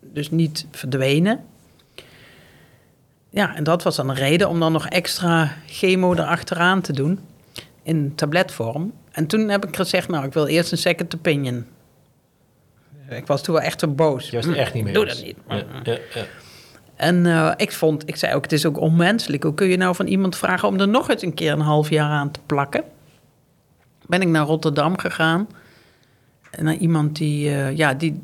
dus 0.00 0.30
niet 0.30 0.66
verdwenen. 0.70 1.44
Ja, 3.30 3.54
en 3.54 3.64
dat 3.64 3.82
was 3.82 3.96
dan 3.96 4.08
een 4.08 4.16
reden 4.16 4.48
om 4.48 4.60
dan 4.60 4.72
nog 4.72 4.86
extra 4.86 5.52
chemo 5.66 6.12
erachteraan 6.12 6.80
te 6.80 6.92
doen 6.92 7.20
in 7.82 8.14
tabletvorm. 8.14 8.92
En 9.10 9.26
toen 9.26 9.48
heb 9.48 9.66
ik 9.66 9.76
gezegd, 9.76 10.08
nou, 10.08 10.26
ik 10.26 10.32
wil 10.32 10.46
eerst 10.46 10.72
een 10.72 10.78
second 10.78 11.14
opinion. 11.14 11.66
Ik 13.08 13.26
was 13.26 13.42
toen 13.42 13.54
wel 13.54 13.64
echt 13.64 13.80
zo 13.80 13.88
boos. 13.88 14.30
Je 14.30 14.36
was 14.36 14.46
er 14.46 14.56
echt 14.56 14.74
niet 14.74 14.84
mee 14.84 14.92
Doe 14.92 15.04
dat 15.04 15.22
niet. 15.22 15.36
Ja, 15.48 15.56
ja, 15.84 15.98
ja. 16.14 16.24
En 16.96 17.26
eh, 17.26 17.52
ik 17.56 17.72
vond, 17.72 18.08
ik 18.08 18.16
zei 18.16 18.34
ook, 18.34 18.42
het 18.42 18.52
is 18.52 18.66
ook 18.66 18.80
onmenselijk. 18.80 19.42
Hoe 19.42 19.54
kun 19.54 19.66
je 19.66 19.76
nou 19.76 19.94
van 19.94 20.06
iemand 20.06 20.36
vragen 20.36 20.68
om 20.68 20.80
er 20.80 20.88
nog 20.88 21.10
eens 21.10 21.22
een 21.22 21.34
keer 21.34 21.52
een 21.52 21.60
half 21.60 21.90
jaar 21.90 22.10
aan 22.10 22.30
te 22.30 22.40
plakken? 22.46 22.84
Ben 24.06 24.20
ik 24.20 24.28
naar 24.28 24.46
Rotterdam 24.46 24.98
gegaan. 24.98 25.48
En 26.50 26.64
naar 26.64 26.76
iemand 26.76 27.16
die, 27.16 27.50
eh, 27.50 27.76
ja, 27.76 27.94
die 27.94 28.20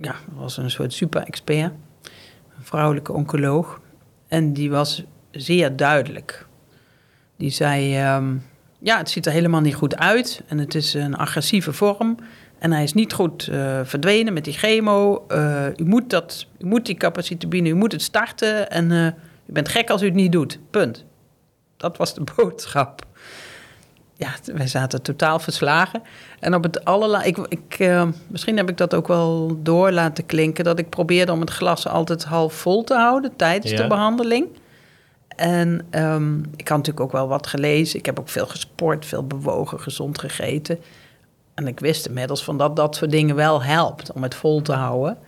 ja, 0.00 0.14
was 0.34 0.56
een 0.56 0.70
soort 0.70 0.92
super-expert. 0.92 1.72
Een 2.56 2.64
vrouwelijke 2.64 3.12
oncoloog. 3.12 3.80
En 4.28 4.52
die 4.52 4.70
was 4.70 5.04
zeer 5.30 5.76
duidelijk. 5.76 6.46
Die 7.36 7.50
zei, 7.50 7.96
ehm, 7.96 8.34
ja, 8.78 8.98
het 8.98 9.10
ziet 9.10 9.26
er 9.26 9.32
helemaal 9.32 9.60
niet 9.60 9.74
goed 9.74 9.96
uit. 9.96 10.42
En 10.46 10.58
het 10.58 10.74
is 10.74 10.94
een 10.94 11.16
agressieve 11.16 11.72
vorm. 11.72 12.16
En 12.58 12.72
hij 12.72 12.82
is 12.82 12.92
niet 12.92 13.12
goed 13.12 13.48
eh, 13.48 13.80
verdwenen 13.84 14.32
met 14.32 14.44
die 14.44 14.52
chemo. 14.52 15.24
Eh, 15.28 15.66
u, 15.76 15.84
moet 15.84 16.10
dat, 16.10 16.46
u 16.58 16.66
moet 16.66 16.86
die 16.86 16.96
u 17.70 17.74
moet 17.74 17.92
het 17.92 18.02
starten. 18.02 18.70
En 18.70 18.92
eh, 18.92 19.06
u 19.46 19.52
bent 19.52 19.68
gek 19.68 19.90
als 19.90 20.02
u 20.02 20.04
het 20.04 20.14
niet 20.14 20.32
doet. 20.32 20.58
Punt. 20.70 21.04
Dat 21.76 21.96
was 21.96 22.14
de 22.14 22.24
boodschap. 22.36 23.04
Ja, 24.14 24.30
wij 24.44 24.66
zaten 24.66 25.02
totaal 25.02 25.38
verslagen. 25.38 26.02
En 26.40 26.54
op 26.54 26.62
het 26.62 26.84
allerla... 26.84 27.22
Ik, 27.22 27.38
ik, 27.38 27.92
misschien 28.26 28.56
heb 28.56 28.68
ik 28.68 28.76
dat 28.76 28.94
ook 28.94 29.08
wel 29.08 29.58
door 29.62 29.90
laten 29.90 30.26
klinken... 30.26 30.64
dat 30.64 30.78
ik 30.78 30.88
probeerde 30.88 31.32
om 31.32 31.40
het 31.40 31.50
glas 31.50 31.88
altijd 31.88 32.24
half 32.24 32.54
vol 32.54 32.84
te 32.84 32.94
houden 32.94 33.36
tijdens 33.36 33.72
Ja. 33.72 33.82
de 33.82 33.86
behandeling. 33.86 34.46
En 35.28 35.86
ehm, 35.90 36.38
ik 36.38 36.68
had 36.68 36.76
natuurlijk 36.76 37.00
ook 37.00 37.12
wel 37.12 37.28
wat 37.28 37.46
gelezen. 37.46 37.98
Ik 37.98 38.06
heb 38.06 38.18
ook 38.18 38.28
veel 38.28 38.46
gesport, 38.46 39.06
veel 39.06 39.26
bewogen, 39.26 39.80
gezond 39.80 40.18
gegeten. 40.18 40.78
En 41.56 41.66
ik 41.66 41.80
wist 41.80 42.06
inmiddels 42.06 42.44
van 42.44 42.58
dat 42.58 42.76
dat 42.76 42.96
soort 42.96 43.10
dingen 43.10 43.36
wel 43.36 43.62
helpt 43.62 44.12
om 44.12 44.22
het 44.22 44.34
vol 44.34 44.62
te 44.62 44.72
houden. 44.72 45.18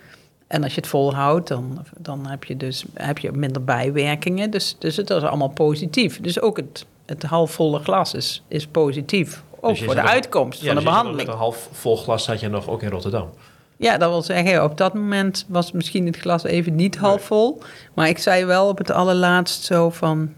En 0.46 0.62
als 0.62 0.74
je 0.74 0.80
het 0.80 0.90
volhoudt, 0.90 1.48
dan, 1.48 1.84
dan 1.98 2.26
heb 2.26 2.44
je 2.44 2.56
dus 2.56 2.84
heb 2.94 3.18
je 3.18 3.32
minder 3.32 3.64
bijwerkingen. 3.64 4.50
Dus, 4.50 4.76
dus 4.78 4.96
het 4.96 5.10
is 5.10 5.22
allemaal 5.22 5.48
positief. 5.48 6.20
Dus 6.20 6.40
ook 6.40 6.56
het, 6.56 6.86
het 7.06 7.22
halfvolle 7.22 7.78
glas 7.78 8.14
is, 8.14 8.42
is 8.48 8.66
positief. 8.66 9.42
Ook 9.60 9.70
Dus 9.70 9.84
voor 9.84 9.94
de 9.94 10.00
uitkomst 10.00 10.60
Ja, 10.60 10.66
van 10.66 10.74
dus 10.74 10.84
de 10.84 10.88
ook 10.88 10.94
behandeling. 10.94 11.26
Met 11.26 11.34
een 11.34 11.40
half 11.40 11.68
vol 11.72 11.96
glas 11.96 12.24
zat 12.24 12.40
je 12.40 12.48
nog 12.48 12.68
ook 12.68 12.82
in 12.82 12.90
Rotterdam. 12.90 13.30
Ja, 13.76 13.98
dat 13.98 14.10
wil 14.10 14.22
zeggen, 14.22 14.64
op 14.64 14.76
dat 14.76 14.94
moment 14.94 15.46
was 15.48 15.72
misschien 15.72 16.06
het 16.06 16.16
glas 16.16 16.42
even 16.42 16.74
niet 16.74 16.96
half 16.96 17.22
vol. 17.22 17.62
Maar 17.94 18.08
ik 18.08 18.18
zei 18.18 18.44
wel 18.44 18.68
op 18.68 18.78
het 18.78 18.90
allerlaatst 18.90 19.64
zo 19.64 19.90
van... 19.90 20.32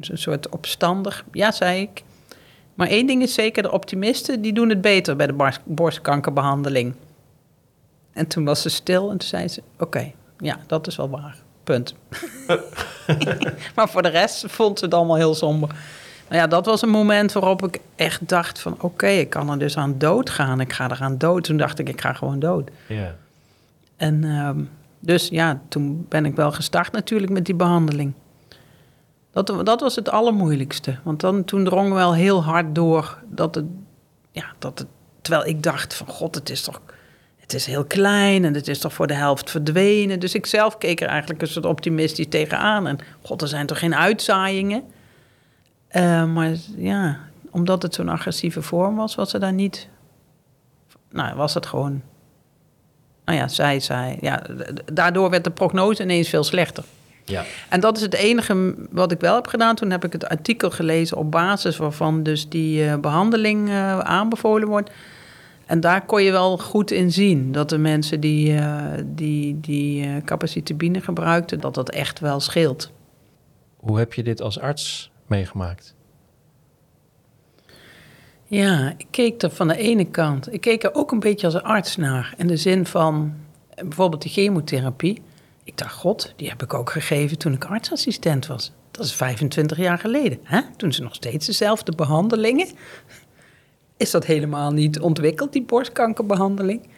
Zo'n 0.00 0.16
soort 0.16 0.48
opstandig. 0.48 1.24
Ja, 1.32 1.52
zei 1.52 1.80
ik. 1.80 2.02
Maar 2.74 2.88
één 2.88 3.06
ding 3.06 3.22
is 3.22 3.34
zeker, 3.34 3.62
de 3.62 3.72
optimisten 3.72 4.42
die 4.42 4.52
doen 4.52 4.68
het 4.68 4.80
beter 4.80 5.16
bij 5.16 5.26
de 5.26 5.52
borstkankerbehandeling. 5.64 6.94
En 8.12 8.26
toen 8.26 8.44
was 8.44 8.62
ze 8.62 8.68
stil 8.68 9.10
en 9.10 9.18
toen 9.18 9.28
zei 9.28 9.48
ze, 9.48 9.62
oké, 9.78 10.12
ja, 10.38 10.58
dat 10.66 10.86
is 10.86 10.96
wel 10.96 11.10
waar. 11.10 11.36
Punt. 11.64 11.94
maar 13.74 13.88
voor 13.88 14.02
de 14.02 14.08
rest 14.08 14.44
vond 14.48 14.78
ze 14.78 14.84
het 14.84 14.94
allemaal 14.94 15.16
heel 15.16 15.34
somber. 15.34 15.68
Nou 16.28 16.42
ja, 16.42 16.48
dat 16.48 16.66
was 16.66 16.82
een 16.82 16.90
moment 16.90 17.32
waarop 17.32 17.64
ik 17.64 17.80
echt 17.96 18.28
dacht 18.28 18.60
van... 18.60 18.76
oké, 18.80 19.06
ik 19.06 19.30
kan 19.30 19.50
er 19.50 19.58
dus 19.58 19.76
aan 19.76 19.98
dood 19.98 20.30
gaan. 20.30 20.60
Ik 20.60 20.72
ga 20.72 20.90
er 20.90 21.00
aan 21.00 21.18
dood. 21.18 21.44
Toen 21.44 21.56
dacht 21.56 21.78
ik, 21.78 21.88
ik 21.88 22.00
ga 22.00 22.12
gewoon 22.12 22.38
dood. 22.38 22.70
Ja. 22.86 23.14
En 23.96 24.24
ehm, 24.24 24.60
dus 24.98 25.28
ja, 25.28 25.60
toen 25.68 26.06
ben 26.08 26.24
ik 26.24 26.36
wel 26.36 26.52
gestart 26.52 26.92
natuurlijk 26.92 27.32
met 27.32 27.44
die 27.44 27.54
behandeling. 27.54 28.12
Dat, 29.32 29.66
dat 29.66 29.80
was 29.80 29.96
het 29.96 30.08
allermoeilijkste. 30.08 30.98
Want 31.02 31.20
dan, 31.20 31.44
toen 31.44 31.64
drong 31.64 31.92
wel 31.92 32.14
heel 32.14 32.44
hard 32.44 32.74
door 32.74 33.18
dat 33.28 33.54
het, 33.54 33.64
ja, 34.32 34.44
dat 34.58 34.78
het... 34.78 34.88
Terwijl 35.20 35.46
ik 35.46 35.62
dacht 35.62 35.94
van, 35.94 36.06
god, 36.06 36.34
het 36.34 36.50
is 36.50 36.62
toch... 36.62 36.80
Het 37.36 37.54
is 37.54 37.66
heel 37.66 37.84
klein 37.84 38.44
en 38.44 38.54
het 38.54 38.68
is 38.68 38.78
toch 38.78 38.92
voor 38.92 39.06
de 39.06 39.14
helft 39.14 39.50
verdwenen. 39.50 40.20
Dus 40.20 40.34
ik 40.34 40.46
zelf 40.46 40.78
keek 40.78 41.00
er 41.00 41.08
eigenlijk 41.08 41.42
een 41.42 41.48
soort 41.48 41.66
optimistisch 41.66 42.26
tegenaan. 42.28 42.86
En 42.86 42.98
god, 43.22 43.42
er 43.42 43.48
zijn 43.48 43.66
toch 43.66 43.78
geen 43.78 43.94
uitzaaiingen? 43.94 44.82
Eh, 45.88 46.24
maar 46.24 46.50
ja, 46.76 47.18
omdat 47.50 47.82
het 47.82 47.94
zo'n 47.94 48.08
agressieve 48.08 48.62
vorm 48.62 48.96
was, 48.96 49.14
was 49.14 49.32
er 49.32 49.40
daar 49.40 49.52
niet... 49.52 49.88
Nou, 51.10 51.36
was 51.36 51.54
het 51.54 51.66
gewoon 51.66 52.02
nou 53.30 53.42
ja, 53.42 53.48
zij 53.48 53.80
zei, 53.80 54.16
ja, 54.20 54.42
daardoor 54.92 55.30
werd 55.30 55.44
de 55.44 55.50
prognose 55.50 56.02
ineens 56.02 56.28
veel 56.28 56.44
slechter. 56.44 56.84
Ja. 57.24 57.44
En 57.68 57.80
dat 57.80 57.96
is 57.96 58.02
het 58.02 58.14
enige 58.14 58.74
wat 58.90 59.12
ik 59.12 59.20
wel 59.20 59.34
heb 59.34 59.46
gedaan. 59.46 59.74
Toen 59.74 59.90
heb 59.90 60.04
ik 60.04 60.12
het 60.12 60.28
artikel 60.28 60.70
gelezen 60.70 61.16
op 61.16 61.30
basis 61.30 61.76
waarvan 61.76 62.22
dus 62.22 62.48
die 62.48 62.84
eh, 62.84 62.98
behandeling 62.98 63.68
eh, 63.68 63.98
aanbevolen 63.98 64.68
wordt. 64.68 64.90
En 65.66 65.80
daar 65.80 66.04
kon 66.04 66.22
je 66.22 66.30
wel 66.30 66.58
goed 66.58 66.90
in 66.90 67.12
zien 67.12 67.52
dat 67.52 67.68
de 67.68 67.78
mensen 67.78 68.20
die, 68.20 68.56
eh, 68.56 68.84
die, 69.06 69.60
die 69.60 70.22
capacitibine 70.24 71.00
gebruikten, 71.00 71.60
dat 71.60 71.74
dat 71.74 71.90
echt 71.90 72.20
wel 72.20 72.40
scheelt. 72.40 72.90
Hoe 73.76 73.98
heb 73.98 74.14
je 74.14 74.22
dit 74.22 74.40
als 74.40 74.58
arts 74.58 75.10
meegemaakt? 75.26 75.94
Ja, 78.46 78.94
ik 78.96 79.06
keek 79.10 79.42
er 79.42 79.50
van 79.50 79.68
de 79.68 79.76
ene 79.76 80.04
kant. 80.04 80.52
Ik 80.52 80.60
keek 80.60 80.84
er 80.84 80.94
ook 80.94 81.12
een 81.12 81.20
beetje 81.20 81.46
als 81.46 81.62
arts 81.62 81.96
naar. 81.96 82.34
In 82.36 82.46
de 82.46 82.56
zin 82.56 82.86
van 82.86 83.34
bijvoorbeeld 83.74 84.22
de 84.22 84.28
chemotherapie. 84.28 85.22
Ik 85.70 85.78
dacht, 85.78 85.94
god, 85.94 86.32
die 86.36 86.48
heb 86.48 86.62
ik 86.62 86.74
ook 86.74 86.90
gegeven 86.90 87.38
toen 87.38 87.52
ik 87.52 87.64
artsassistent 87.64 88.46
was. 88.46 88.72
Dat 88.90 89.04
is 89.04 89.12
25 89.12 89.78
jaar 89.78 89.98
geleden. 89.98 90.38
Hè? 90.42 90.60
Toen 90.76 90.92
ze 90.92 91.02
nog 91.02 91.14
steeds 91.14 91.46
dezelfde 91.46 91.92
behandelingen. 91.94 92.68
Is 93.96 94.10
dat 94.10 94.26
helemaal 94.26 94.70
niet 94.70 95.00
ontwikkeld, 95.00 95.52
die 95.52 95.62
borstkankerbehandeling? 95.62 96.88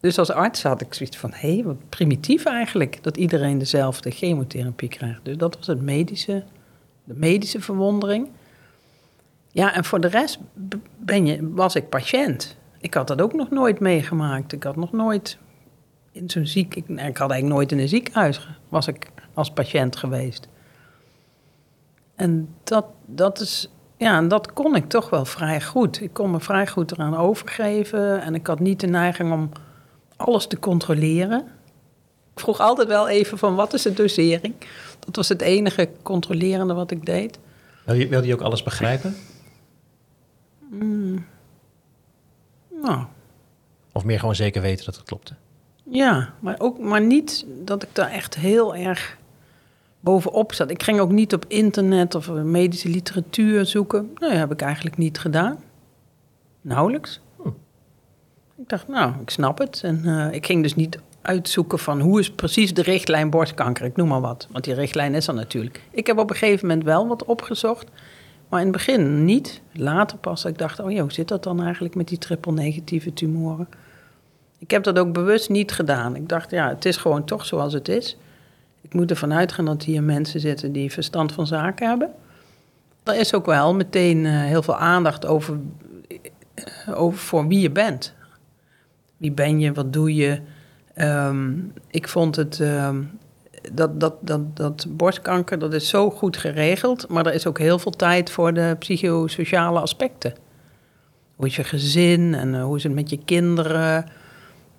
Dus 0.00 0.18
als 0.18 0.30
arts 0.30 0.62
had 0.62 0.80
ik 0.80 0.94
zoiets 0.94 1.16
van, 1.16 1.32
hé, 1.34 1.62
wat 1.62 1.88
primitief 1.88 2.44
eigenlijk... 2.44 3.02
dat 3.02 3.16
iedereen 3.16 3.58
dezelfde 3.58 4.10
chemotherapie 4.10 4.88
krijgt. 4.88 5.24
Dus 5.24 5.36
dat 5.36 5.56
was 5.56 5.66
het 5.66 5.80
medische, 5.80 6.44
de 7.04 7.14
medische 7.16 7.60
verwondering. 7.60 8.28
Ja, 9.52 9.74
en 9.74 9.84
voor 9.84 10.00
de 10.00 10.08
rest 10.08 10.38
ben 10.98 11.26
je, 11.26 11.52
was 11.52 11.74
ik 11.74 11.88
patiënt. 11.88 12.56
Ik 12.80 12.94
had 12.94 13.06
dat 13.06 13.20
ook 13.20 13.32
nog 13.32 13.50
nooit 13.50 13.80
meegemaakt. 13.80 14.52
Ik 14.52 14.62
had 14.62 14.76
nog 14.76 14.92
nooit 14.92 15.38
in 16.18 16.30
zo'n 16.30 16.46
ziek... 16.46 16.74
Ik, 16.74 16.88
nou, 16.88 17.08
ik 17.08 17.16
had 17.16 17.30
eigenlijk 17.30 17.60
nooit 17.60 17.72
in 17.72 17.78
een 17.78 17.88
ziekenhuis 17.88 18.48
was 18.68 18.86
ik 18.86 19.10
als 19.34 19.50
patiënt 19.50 19.96
geweest. 19.96 20.48
En 22.14 22.54
dat, 22.64 22.84
dat 23.06 23.40
is... 23.40 23.70
Ja, 23.96 24.16
en 24.16 24.28
dat 24.28 24.52
kon 24.52 24.76
ik 24.76 24.88
toch 24.88 25.10
wel 25.10 25.24
vrij 25.24 25.62
goed. 25.62 26.00
Ik 26.00 26.12
kon 26.12 26.30
me 26.30 26.40
vrij 26.40 26.66
goed 26.66 26.92
eraan 26.92 27.16
overgeven. 27.16 28.22
En 28.22 28.34
ik 28.34 28.46
had 28.46 28.60
niet 28.60 28.80
de 28.80 28.86
neiging 28.86 29.32
om 29.32 29.50
alles 30.16 30.46
te 30.46 30.58
controleren. 30.58 31.46
Ik 32.34 32.40
vroeg 32.40 32.60
altijd 32.60 32.88
wel 32.88 33.08
even 33.08 33.38
van, 33.38 33.54
wat 33.54 33.74
is 33.74 33.82
de 33.82 33.92
dosering? 33.92 34.54
Dat 34.98 35.16
was 35.16 35.28
het 35.28 35.40
enige 35.40 35.90
controlerende 36.02 36.74
wat 36.74 36.90
ik 36.90 37.06
deed. 37.06 37.38
Wilde 37.84 38.00
je, 38.00 38.08
wilde 38.08 38.26
je 38.26 38.32
ook 38.34 38.40
alles 38.40 38.62
begrijpen? 38.62 39.16
Nou, 42.82 43.04
Of 43.92 44.04
meer 44.04 44.18
gewoon 44.18 44.34
zeker 44.34 44.62
weten 44.62 44.84
dat 44.84 44.96
het 44.96 45.04
klopte? 45.04 45.34
Ja, 45.90 46.34
maar, 46.40 46.54
ook, 46.58 46.78
maar 46.78 47.00
niet 47.00 47.46
dat 47.64 47.82
ik 47.82 47.88
daar 47.92 48.10
echt 48.10 48.34
heel 48.34 48.76
erg 48.76 49.16
bovenop 50.00 50.54
zat. 50.54 50.70
Ik 50.70 50.82
ging 50.82 51.00
ook 51.00 51.10
niet 51.10 51.34
op 51.34 51.44
internet 51.48 52.14
of 52.14 52.30
medische 52.30 52.88
literatuur 52.88 53.66
zoeken. 53.66 54.10
Nee, 54.18 54.30
dat 54.30 54.38
heb 54.38 54.52
ik 54.52 54.60
eigenlijk 54.60 54.96
niet 54.96 55.18
gedaan. 55.18 55.58
Nauwelijks. 56.60 57.20
Ik 58.56 58.68
dacht, 58.68 58.88
nou, 58.88 59.12
ik 59.20 59.30
snap 59.30 59.58
het. 59.58 59.80
En 59.84 60.02
eh, 60.04 60.34
ik 60.34 60.46
ging 60.46 60.62
dus 60.62 60.74
niet 60.74 60.98
uitzoeken 61.22 61.78
van 61.78 62.00
hoe 62.00 62.20
is 62.20 62.30
precies 62.30 62.74
de 62.74 62.82
richtlijn 62.82 63.30
borstkanker. 63.30 63.84
Ik 63.84 63.96
noem 63.96 64.08
maar 64.08 64.20
wat, 64.20 64.48
want 64.50 64.64
die 64.64 64.74
richtlijn 64.74 65.14
is 65.14 65.26
er 65.28 65.34
natuurlijk. 65.34 65.82
Ik 65.90 66.06
heb 66.06 66.18
op 66.18 66.30
een 66.30 66.36
gegeven 66.36 66.66
moment 66.66 66.86
wel 66.86 67.08
wat 67.08 67.24
opgezocht. 67.24 67.86
Maar 68.48 68.60
in 68.60 68.66
het 68.66 68.76
begin 68.76 69.24
niet. 69.24 69.60
Later 69.72 70.18
pas 70.18 70.42
dat 70.42 70.52
ik 70.52 70.58
dacht, 70.58 70.80
oh 70.80 70.90
ja, 70.90 71.00
hoe 71.00 71.12
zit 71.12 71.28
dat 71.28 71.42
dan 71.42 71.62
eigenlijk 71.62 71.94
met 71.94 72.08
die 72.08 72.18
triple 72.18 72.52
negatieve 72.52 73.12
tumoren? 73.12 73.68
Ik 74.58 74.70
heb 74.70 74.82
dat 74.82 74.98
ook 74.98 75.12
bewust 75.12 75.48
niet 75.48 75.72
gedaan. 75.72 76.16
Ik 76.16 76.28
dacht, 76.28 76.50
ja, 76.50 76.68
het 76.68 76.84
is 76.84 76.96
gewoon 76.96 77.24
toch 77.24 77.44
zoals 77.44 77.72
het 77.72 77.88
is. 77.88 78.16
Ik 78.80 78.94
moet 78.94 79.10
ervan 79.10 79.32
uitgaan 79.32 79.64
dat 79.64 79.82
hier 79.82 80.02
mensen 80.02 80.40
zitten 80.40 80.72
die 80.72 80.92
verstand 80.92 81.32
van 81.32 81.46
zaken 81.46 81.88
hebben. 81.88 82.10
Er 83.02 83.18
is 83.18 83.34
ook 83.34 83.46
wel 83.46 83.74
meteen 83.74 84.26
eh, 84.26 84.32
heel 84.32 84.62
veel 84.62 84.76
aandacht 84.76 85.26
over, 85.26 85.58
eh, 86.08 87.00
over 87.00 87.18
voor 87.18 87.46
wie 87.46 87.60
je 87.60 87.70
bent. 87.70 88.14
Wie 89.16 89.32
ben 89.32 89.60
je, 89.60 89.72
wat 89.72 89.92
doe 89.92 90.14
je? 90.14 90.40
Ehm, 90.94 91.52
ik 91.90 92.08
vond 92.08 92.36
het, 92.36 92.60
ehm, 92.60 93.02
dat, 93.72 94.00
dat, 94.00 94.14
dat, 94.20 94.56
dat 94.56 94.86
borstkanker, 94.88 95.58
dat 95.58 95.72
is 95.72 95.88
zo 95.88 96.10
goed 96.10 96.36
geregeld. 96.36 97.08
Maar 97.08 97.26
er 97.26 97.34
is 97.34 97.46
ook 97.46 97.58
heel 97.58 97.78
veel 97.78 97.92
tijd 97.92 98.30
voor 98.30 98.54
de 98.54 98.76
psychosociale 98.78 99.80
aspecten. 99.80 100.34
Hoe 101.36 101.46
is 101.46 101.56
je 101.56 101.64
gezin 101.64 102.34
en 102.34 102.54
eh, 102.54 102.64
hoe 102.64 102.76
is 102.76 102.82
het 102.82 102.92
met 102.92 103.10
je 103.10 103.18
kinderen? 103.24 104.06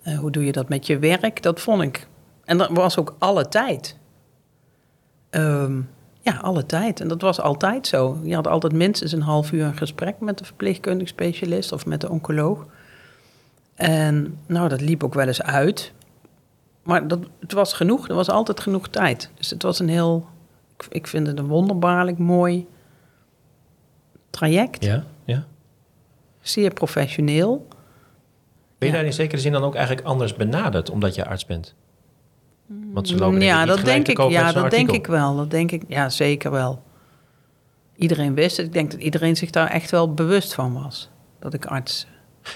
Eh, 0.02 0.18
hoe 0.18 0.32
doe 0.32 0.46
je 0.46 0.52
dat 0.52 0.70
met 0.70 0.88
je 0.88 1.00
werk? 1.00 1.42
Dat 1.44 1.60
vond 1.60 1.82
ik. 1.82 2.08
En 2.44 2.58
dat 2.58 2.70
was 2.70 2.98
ook 2.98 3.16
alle 3.18 3.48
tijd. 3.48 3.98
Ehm, 5.30 5.82
ja, 6.22 6.38
alle 6.38 6.66
tijd. 6.66 7.00
En 7.00 7.08
dat 7.08 7.22
was 7.22 7.42
altijd 7.42 7.88
zo. 7.88 8.20
Je 8.24 8.36
had 8.36 8.48
altijd 8.48 8.74
minstens 8.74 9.12
een 9.12 9.22
half 9.22 9.52
uur 9.52 9.66
een 9.66 9.78
gesprek 9.78 10.20
met 10.20 10.38
de 10.38 10.46
verpleegkundig 10.46 11.08
specialist 11.08 11.72
of 11.72 11.86
met 11.86 12.02
de 12.02 12.10
oncoloog. 12.10 12.66
En 13.76 14.38
nou, 14.46 14.70
dat 14.70 14.82
liep 14.82 15.04
ook 15.04 15.14
wel 15.14 15.28
eens 15.28 15.42
uit. 15.42 15.94
Maar 16.84 17.08
dat, 17.08 17.20
het 17.40 17.52
was 17.52 17.74
genoeg. 17.74 18.08
Er 18.08 18.16
was 18.16 18.30
altijd 18.30 18.60
genoeg 18.60 18.88
tijd. 18.88 19.30
Dus 19.36 19.50
het 19.50 19.64
was 19.64 19.80
een 19.80 19.90
heel... 19.90 20.28
Ik, 20.78 20.86
ik 20.90 21.08
vind 21.08 21.28
het 21.28 21.40
een 21.40 21.48
wonderbaarlijk 21.48 22.18
mooi 22.18 22.68
traject. 24.30 24.84
Ja, 24.84 25.04
ja. 25.26 25.46
Zeer 26.42 26.74
professioneel. 26.74 27.68
Ben 28.80 28.90
je 28.90 28.96
daar 28.96 29.06
in 29.06 29.14
zekere 29.14 29.42
zin 29.42 29.52
dan 29.52 29.64
ook 29.64 29.76
eigenlijk 29.76 30.08
anders 30.08 30.36
benaderd 30.36 30.90
omdat 30.90 31.16
je 31.16 31.26
arts 31.26 31.46
bent? 31.46 31.76
Want 32.94 33.08
ze 33.08 33.18
lopen 33.18 33.42
ja, 33.42 33.60
niet 33.60 33.76
dat 33.76 33.86
denk 33.86 34.08
ik, 34.08 34.30
ja, 34.30 34.52
dat 34.52 34.72
denk 34.72 34.92
ik 34.92 35.08
wel. 35.08 35.36
Dat 35.36 35.52
denk 35.52 35.72
ik, 35.72 35.84
ja, 35.88 36.10
zeker 36.10 36.52
wel. 36.52 36.84
Iedereen 37.96 38.34
wist 38.34 38.58
het. 38.58 38.66
Ik 38.66 38.74
denk 38.74 38.92
dat 38.92 39.00
iedereen 39.00 39.36
zich 39.36 39.50
daar 39.50 39.68
echt 39.68 39.92
wel 39.92 40.14
bewust 40.14 40.54
van 40.54 40.74
was. 40.74 41.10
Dat 41.40 41.54
ik 41.54 41.66
arts... 41.66 42.08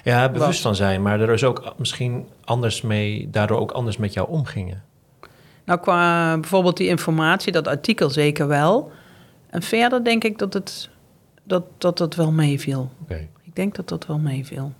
Ja, 0.03 0.29
bewust 0.29 0.47
was. 0.47 0.61
van 0.61 0.75
zijn, 0.75 1.01
maar 1.01 1.19
er 1.19 1.29
is 1.29 1.43
ook 1.43 1.73
misschien 1.77 2.27
anders 2.43 2.81
mee, 2.81 3.29
daardoor 3.29 3.59
ook 3.59 3.71
anders 3.71 3.97
met 3.97 4.13
jou 4.13 4.29
omgingen. 4.29 4.83
Nou, 5.65 5.79
qua 5.79 6.33
bijvoorbeeld 6.39 6.77
die 6.77 6.87
informatie, 6.87 7.51
dat 7.51 7.67
artikel 7.67 8.09
zeker 8.09 8.47
wel. 8.47 8.91
En 9.49 9.61
verder 9.61 10.03
denk 10.03 10.23
ik 10.23 10.37
dat 10.37 10.53
het, 10.53 10.89
dat, 11.43 11.63
dat, 11.77 11.99
het 11.99 12.15
wel 12.15 12.31
meeviel. 12.31 12.91
Oké. 13.01 13.27
Ik 13.43 13.55
denk 13.55 13.75
dat 13.75 13.89
dat 13.89 14.05
wel 14.05 14.17
meeviel. 14.17 14.73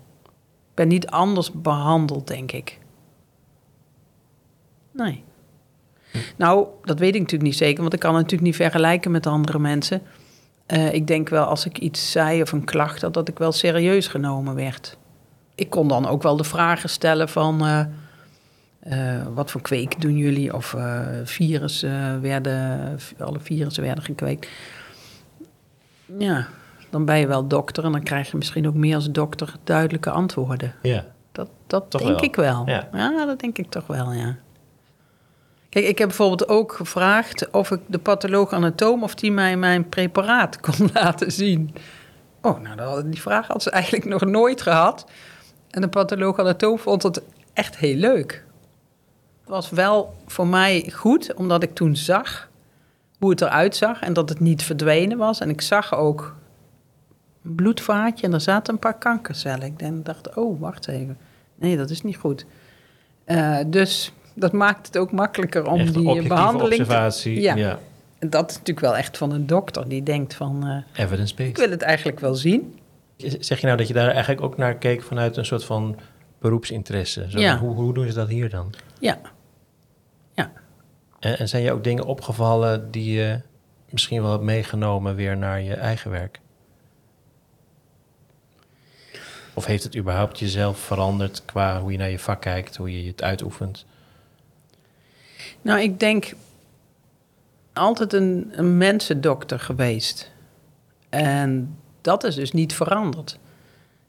Ben 0.74 0.88
niet 0.88 1.08
anders 1.08 1.51
behandeld, 1.51 2.27
denk 2.27 2.51
ik. 2.51 2.80
Nee. 4.92 5.24
Nou, 6.36 6.68
dat 6.84 7.00
weet 7.00 7.13
ik 7.13 7.22
natuurlijk 7.22 7.50
niet 7.50 7.60
zeker, 7.60 7.82
want 7.82 7.94
ik 7.94 8.00
kan 8.00 8.13
het 8.15 8.22
natuurlijk 8.22 8.50
niet 8.50 8.62
vergelijken 8.62 9.12
met 9.12 9.27
andere 9.27 9.60
mensen. 9.60 10.01
Eh, 10.65 10.94
ik 10.94 11.08
denk 11.08 11.30
wel 11.30 11.46
als 11.46 11.65
ik 11.65 11.77
iets 11.77 12.12
zei 12.12 12.42
of 12.42 12.51
een 12.51 12.63
klacht 12.63 13.01
had, 13.01 13.13
dat 13.13 13.27
ik 13.27 13.38
wel 13.38 13.51
serieus 13.51 14.08
genomen 14.08 14.56
werd. 14.56 14.98
Ik 15.56 15.70
kon 15.70 15.88
dan 15.88 16.08
ook 16.08 16.24
wel 16.24 16.38
de 16.38 16.44
vragen 16.44 16.89
stellen 16.89 17.30
van... 17.30 17.65
eh, 17.65 17.86
eh, 18.80 19.27
wat 19.34 19.51
voor 19.51 19.62
kweek 19.62 20.01
doen 20.01 20.18
jullie? 20.18 20.53
Of 20.53 20.75
virussen 21.24 22.22
werden, 22.22 22.98
alle 23.18 23.39
virussen 23.39 23.84
werden 23.84 24.03
gekweekt. 24.03 24.48
Ja, 26.18 26.48
dan 26.93 27.05
ben 27.05 27.19
je 27.19 27.27
wel 27.27 27.47
dokter 27.47 27.83
en 27.83 27.91
dan 27.91 28.03
krijg 28.03 28.31
je 28.31 28.38
misschien 28.38 28.67
ook 28.67 28.73
meer 28.73 28.95
als 28.95 29.12
dokter 29.12 29.55
duidelijke 29.63 30.09
antwoorden. 30.09 30.75
Ja. 30.81 31.05
Dat, 31.31 31.50
dat 31.67 31.89
Toch 31.89 32.01
denk 32.01 32.13
wel? 32.13 32.23
ik 32.23 32.35
wel. 32.35 32.63
Ja. 32.65 32.89
Ja. 32.91 33.25
dat 33.25 33.39
denk 33.39 33.57
ik 33.57 33.69
toch 33.69 33.88
wel, 33.88 34.12
ja. 34.12 34.38
Kijk, 35.69 35.85
ik 35.85 35.97
heb 35.97 36.07
bijvoorbeeld 36.07 36.47
ook 36.47 36.73
gevraagd 36.73 37.50
of 37.51 37.71
ik 37.71 37.79
de 37.85 38.00
patholoog-anatoom... 38.00 39.03
of 39.03 39.15
die 39.15 39.31
mij 39.31 39.57
mijn 39.57 39.89
preparaat 39.89 40.59
kon 40.59 40.89
laten 40.93 41.31
zien. 41.31 41.75
Oh, 42.41 42.59
nou, 42.59 43.09
die 43.09 43.21
vraag 43.21 43.47
had 43.47 43.63
ze 43.63 43.69
eigenlijk 43.69 44.05
nog 44.05 44.25
nooit 44.25 44.62
gehad. 44.62 45.05
En 45.69 45.81
de 45.81 45.89
patholoog-anatoom 45.89 46.79
vond 46.79 47.03
het 47.03 47.21
echt 47.53 47.77
heel 47.77 47.95
leuk. 47.95 48.45
Het 49.39 49.50
was 49.50 49.69
wel 49.69 50.15
voor 50.27 50.47
mij 50.47 50.91
goed, 50.95 51.33
omdat 51.33 51.63
ik 51.63 51.73
toen 51.73 51.95
zag 51.95 52.50
hoe 53.19 53.29
het 53.29 53.41
eruit 53.41 53.75
zag... 53.75 54.01
en 54.01 54.13
dat 54.13 54.29
het 54.29 54.39
niet 54.39 54.63
verdwenen 54.63 55.17
was. 55.17 55.39
En 55.39 55.50
ik 55.50 55.62
zag 55.62 55.95
ook 55.95 56.35
bloedvaatje 57.43 58.25
en 58.25 58.31
daar 58.31 58.41
zaten 58.41 58.73
een 58.73 58.79
paar 58.79 58.97
kankercellen. 58.97 59.63
Ik 59.65 59.79
denk- 59.79 60.05
dacht, 60.05 60.35
oh, 60.35 60.59
wacht 60.59 60.88
even. 60.88 61.17
Nee, 61.56 61.77
dat 61.77 61.89
is 61.89 62.01
niet 62.01 62.17
goed. 62.17 62.45
Eh, 63.25 63.58
dus 63.67 64.13
dat 64.34 64.51
maakt 64.51 64.88
het 64.88 64.97
ook 64.97 65.12
makkelijker 65.12 65.65
om 65.67 65.79
Echt 65.79 65.93
die 65.93 66.27
behandeling... 66.27 66.73
te- 66.75 66.79
observatie. 66.82 67.41
Ja. 67.41 67.56
ja. 67.56 67.79
En 68.19 68.29
dat 68.29 68.49
is 68.49 68.58
natuurlijk 68.58 68.86
wel 68.86 68.95
echt 68.97 69.17
van 69.17 69.32
een 69.32 69.47
dokter 69.47 69.88
die 69.88 70.03
denkt 70.03 70.34
van... 70.36 70.67
eh, 70.67 70.77
ik 70.93 71.06
Evidence-based. 71.06 71.58
wil 71.58 71.69
het 71.69 71.82
eigenlijk 71.82 72.19
wel 72.19 72.36
zien. 72.36 72.79
Zeg 73.39 73.60
je 73.60 73.65
nou 73.65 73.77
dat 73.77 73.88
je 73.88 73.93
daar 73.93 74.10
eigenlijk 74.10 74.41
ook 74.41 74.58
naar 74.58 74.75
keek 74.75 75.03
vanuit 75.03 75.38
een 75.38 75.45
soort 75.45 75.63
van 75.65 75.97
beroepsinteresse? 76.39 77.25
Zo, 77.29 77.39
Ja. 77.39 77.58
hoe, 77.58 77.75
hoe 77.75 77.93
doen 77.93 78.08
ze 78.08 78.13
dat 78.13 78.27
hier 78.27 78.49
dan? 78.49 78.73
Ja, 78.99 79.17
ja. 80.34 80.51
En, 81.19 81.38
en 81.39 81.49
zijn 81.49 81.63
je 81.63 81.71
ook 81.71 81.84
dingen 81.84 82.06
opgevallen 82.06 82.91
die 82.91 83.13
je 83.13 83.39
misschien 83.89 84.21
wel 84.21 84.32
hebt 84.32 84.43
meegenomen 84.43 85.15
weer 85.15 85.38
naar 85.38 85.62
je 85.62 85.73
eigen 85.73 86.12
werk? 86.12 86.39
Of 89.54 89.66
heeft 89.66 89.84
het 89.84 89.98
überhaupt 89.98 90.39
jezelf 90.39 90.80
veranderd 90.80 91.46
qua 91.46 91.82
hoe 91.82 91.92
je 91.92 91.98
naar 91.98 92.10
je 92.10 92.20
vak 92.20 92.42
kijkt, 92.42 92.76
hoe 92.76 93.02
je 93.02 93.08
het 93.08 93.24
uitoefent? 93.24 93.86
Nou, 95.62 95.80
ik 95.80 96.00
denk 96.00 96.34
altijd 97.74 98.13
een, 98.13 98.52
een 98.52 98.78
mensendokter 98.78 99.60
geweest. 99.60 100.32
En 101.10 101.78
dat 102.02 102.24
is 102.24 102.36
dus 102.36 102.52
niet 102.52 102.74
veranderd. 102.74 103.39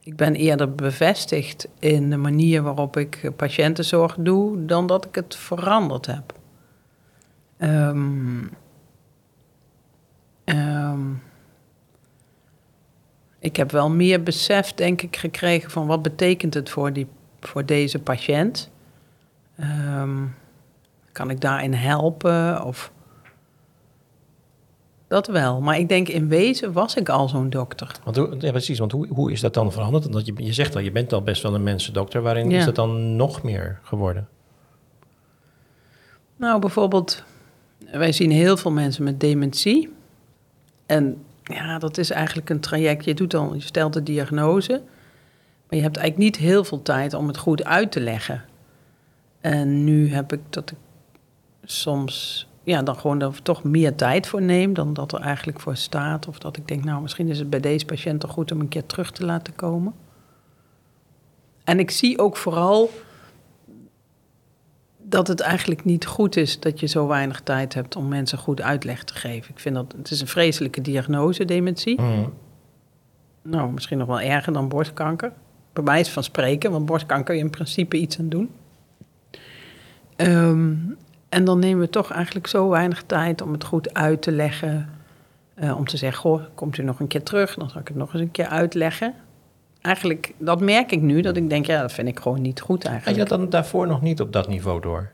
Ik 0.01 0.17
ben 0.17 0.35
eerder 0.35 0.75
bevestigd 0.75 1.69
in 1.79 2.11
de 2.11 2.17
manier 2.17 2.63
waarop 2.63 2.97
ik 2.97 3.31
patiëntenzorg 3.37 4.17
doe, 4.19 4.65
dan 4.65 4.87
dat 4.87 5.05
ik 5.05 5.15
het 5.15 5.37
veranderd 5.37 6.07
heb. 6.07 6.35
Ehm, 7.57 8.45
ik 13.45 13.57
heb 13.57 13.71
wel 13.71 13.91
meer 13.91 14.23
besef, 14.23 14.73
denk 14.73 15.03
ik, 15.03 15.17
gekregen 15.17 15.71
van 15.71 15.87
wat 15.87 16.03
betekent 16.03 16.55
het 16.55 16.71
voor, 16.71 16.93
die, 16.93 17.07
voor 17.41 17.65
deze 17.65 17.99
patiënt. 17.99 18.71
Ehm, 19.57 20.23
kan 21.13 21.31
ik 21.31 21.41
daarin 21.41 21.73
helpen? 21.73 22.65
Of 22.65 22.93
dat 25.07 25.27
wel. 25.27 25.61
Maar 25.61 25.79
ik 25.79 25.89
denk 25.89 26.09
in 26.09 26.29
wezen 26.29 26.73
was 26.73 26.95
ik 26.97 27.09
al 27.09 27.29
zo'n 27.29 27.51
dokter. 27.51 27.91
Want 28.05 28.43
ja, 28.43 28.51
precies, 28.51 28.79
want 28.79 28.93
hoe, 28.93 29.07
hoe 29.09 29.33
is 29.33 29.41
dat 29.41 29.55
dan 29.55 29.73
veranderd? 29.73 30.07
Omdat 30.07 30.27
je, 30.27 30.33
je 30.37 30.53
zegt 30.53 30.75
al, 30.75 30.81
je 30.81 30.93
bent 30.93 31.13
al 31.13 31.23
best 31.23 31.43
wel 31.43 31.55
een 31.55 31.63
mensendokter. 31.63 32.23
Waarin 32.23 32.51
Ja. 32.51 32.59
is 32.59 32.65
dat 32.65 32.75
dan 32.75 33.17
nog 33.17 33.43
meer 33.43 33.79
geworden? 33.83 34.29
Nou, 36.37 36.61
bijvoorbeeld, 36.61 37.23
wij 37.93 38.13
zien 38.13 38.31
heel 38.31 38.57
veel 38.57 38.71
mensen 38.71 39.05
met 39.05 39.21
dementie. 39.21 39.93
En 40.87 41.25
ja, 41.45 41.79
dat 41.79 41.99
is 41.99 42.11
eigenlijk 42.11 42.51
een 42.51 42.61
traject. 42.61 43.05
Je, 43.05 43.15
doet 43.15 43.31
dan, 43.31 43.51
je 43.55 43.61
stelt 43.61 43.93
de 43.93 44.03
diagnose, 44.03 44.73
maar 45.69 45.79
je 45.79 45.83
hebt 45.83 45.97
eigenlijk 45.97 46.17
niet 46.17 46.37
heel 46.37 46.65
veel 46.65 46.83
tijd 46.83 47.15
om 47.15 47.27
het 47.27 47.37
goed 47.37 47.65
uit 47.65 47.93
te 47.93 48.01
leggen. 48.01 48.45
En 49.41 49.85
nu 49.85 50.13
heb 50.13 50.33
ik 50.33 50.41
dat 50.51 50.71
ik 50.71 50.77
soms 51.65 52.47
ja, 52.63 52.83
dan 52.83 52.97
gewoon 52.97 53.21
er 53.21 53.43
toch 53.43 53.65
meer 53.65 53.95
tijd 53.95 54.27
voor 54.27 54.43
neem 54.43 54.75
dan 54.75 54.95
dat 54.95 55.13
er 55.13 55.21
eigenlijk 55.21 55.61
voor 55.61 55.77
staat. 55.77 56.29
Of 56.29 56.39
dat 56.39 56.57
ik 56.57 56.69
denk, 56.69 56.85
nou, 56.85 57.03
misschien 57.03 57.29
is 57.29 57.39
het 57.39 57.51
bij 57.51 57.61
deze 57.61 57.85
patiënt 57.85 58.21
toch 58.21 58.31
goed 58.31 58.53
om 58.53 58.61
een 58.61 58.69
keer 58.69 58.87
terug 58.87 59.13
te 59.13 59.25
laten 59.25 59.55
komen. 59.55 59.95
En 61.65 61.79
ik 61.79 61.91
zie 61.91 62.19
ook 62.19 62.37
vooral 62.37 62.91
dat 65.15 65.29
het 65.29 65.41
eigenlijk 65.41 65.85
niet 65.85 66.07
goed 66.07 66.37
is 66.37 66.61
dat 66.61 66.81
je 66.81 66.87
zo 66.87 67.07
weinig 67.07 67.41
tijd 67.41 67.75
hebt 67.75 67.97
om 67.97 68.09
mensen 68.09 68.39
goed 68.39 68.61
uitleg 68.61 69.05
te 69.05 69.15
geven. 69.15 69.51
Ik 69.51 69.61
vind 69.61 69.75
dat 69.75 69.95
het 69.97 70.11
is 70.11 70.21
een 70.21 70.27
vreselijke 70.27 70.81
diagnose, 70.81 71.45
dementie. 71.45 72.01
Mhm. 72.01 72.29
Nou, 73.43 73.73
misschien 73.73 73.99
nog 73.99 74.07
wel 74.07 74.21
erger 74.21 74.53
dan 74.53 74.69
borstkanker. 74.69 75.33
Bij 75.73 75.85
mij 75.85 76.01
is 76.01 76.05
het 76.05 76.15
van 76.15 76.25
spreken, 76.25 76.71
want 76.71 76.87
borstkanker 76.87 77.25
kun 77.25 77.35
je 77.37 77.41
in 77.41 77.51
principe 77.51 77.97
iets 77.97 78.19
aan 78.19 78.29
doen. 78.29 78.51
Ehm, 80.17 80.75
en 81.29 81.45
dan 81.45 81.59
nemen 81.59 81.81
we 81.81 81.91
toch 81.91 82.11
eigenlijk 82.13 82.47
zo 82.47 82.69
weinig 82.69 83.03
tijd 83.03 83.43
om 83.43 83.53
het 83.53 83.65
goed 83.65 83.95
uit 83.95 84.23
te 84.23 84.33
leggen. 84.33 84.89
Eh, 85.55 85.77
om 85.77 85.87
te 85.87 85.97
zeggen, 85.97 86.21
goh, 86.21 86.43
komt 86.55 86.79
u 86.79 86.83
nog 86.83 87.01
een 87.01 87.07
keer 87.07 87.23
terug? 87.23 87.55
Dan 87.55 87.71
zal 87.71 87.81
ik 87.81 87.89
het 87.89 87.97
nog 87.97 88.13
eens 88.13 88.23
een 88.23 88.31
keer 88.31 88.47
uitleggen. 88.47 89.15
Eigenlijk, 89.85 90.35
dat 90.39 90.61
merk 90.61 90.93
ik 90.93 91.01
nu, 91.01 91.21
dat 91.21 91.37
ik 91.37 91.51
denk, 91.51 91.67
ja, 91.67 91.81
dat 91.81 91.93
vind 91.93 92.09
ik 92.09 92.21
gewoon 92.21 92.43
niet 92.43 92.61
goed 92.61 92.83
Had 92.83 92.93
eigenlijk. 92.93 93.19
je 93.19 93.29
dat 93.29 93.39
dan 93.39 93.51
daarvoor 93.51 93.87
nog 93.87 94.03
niet 94.03 94.21
op 94.21 94.33
dat 94.33 94.49
niveau 94.49 94.81
door? 94.81 95.11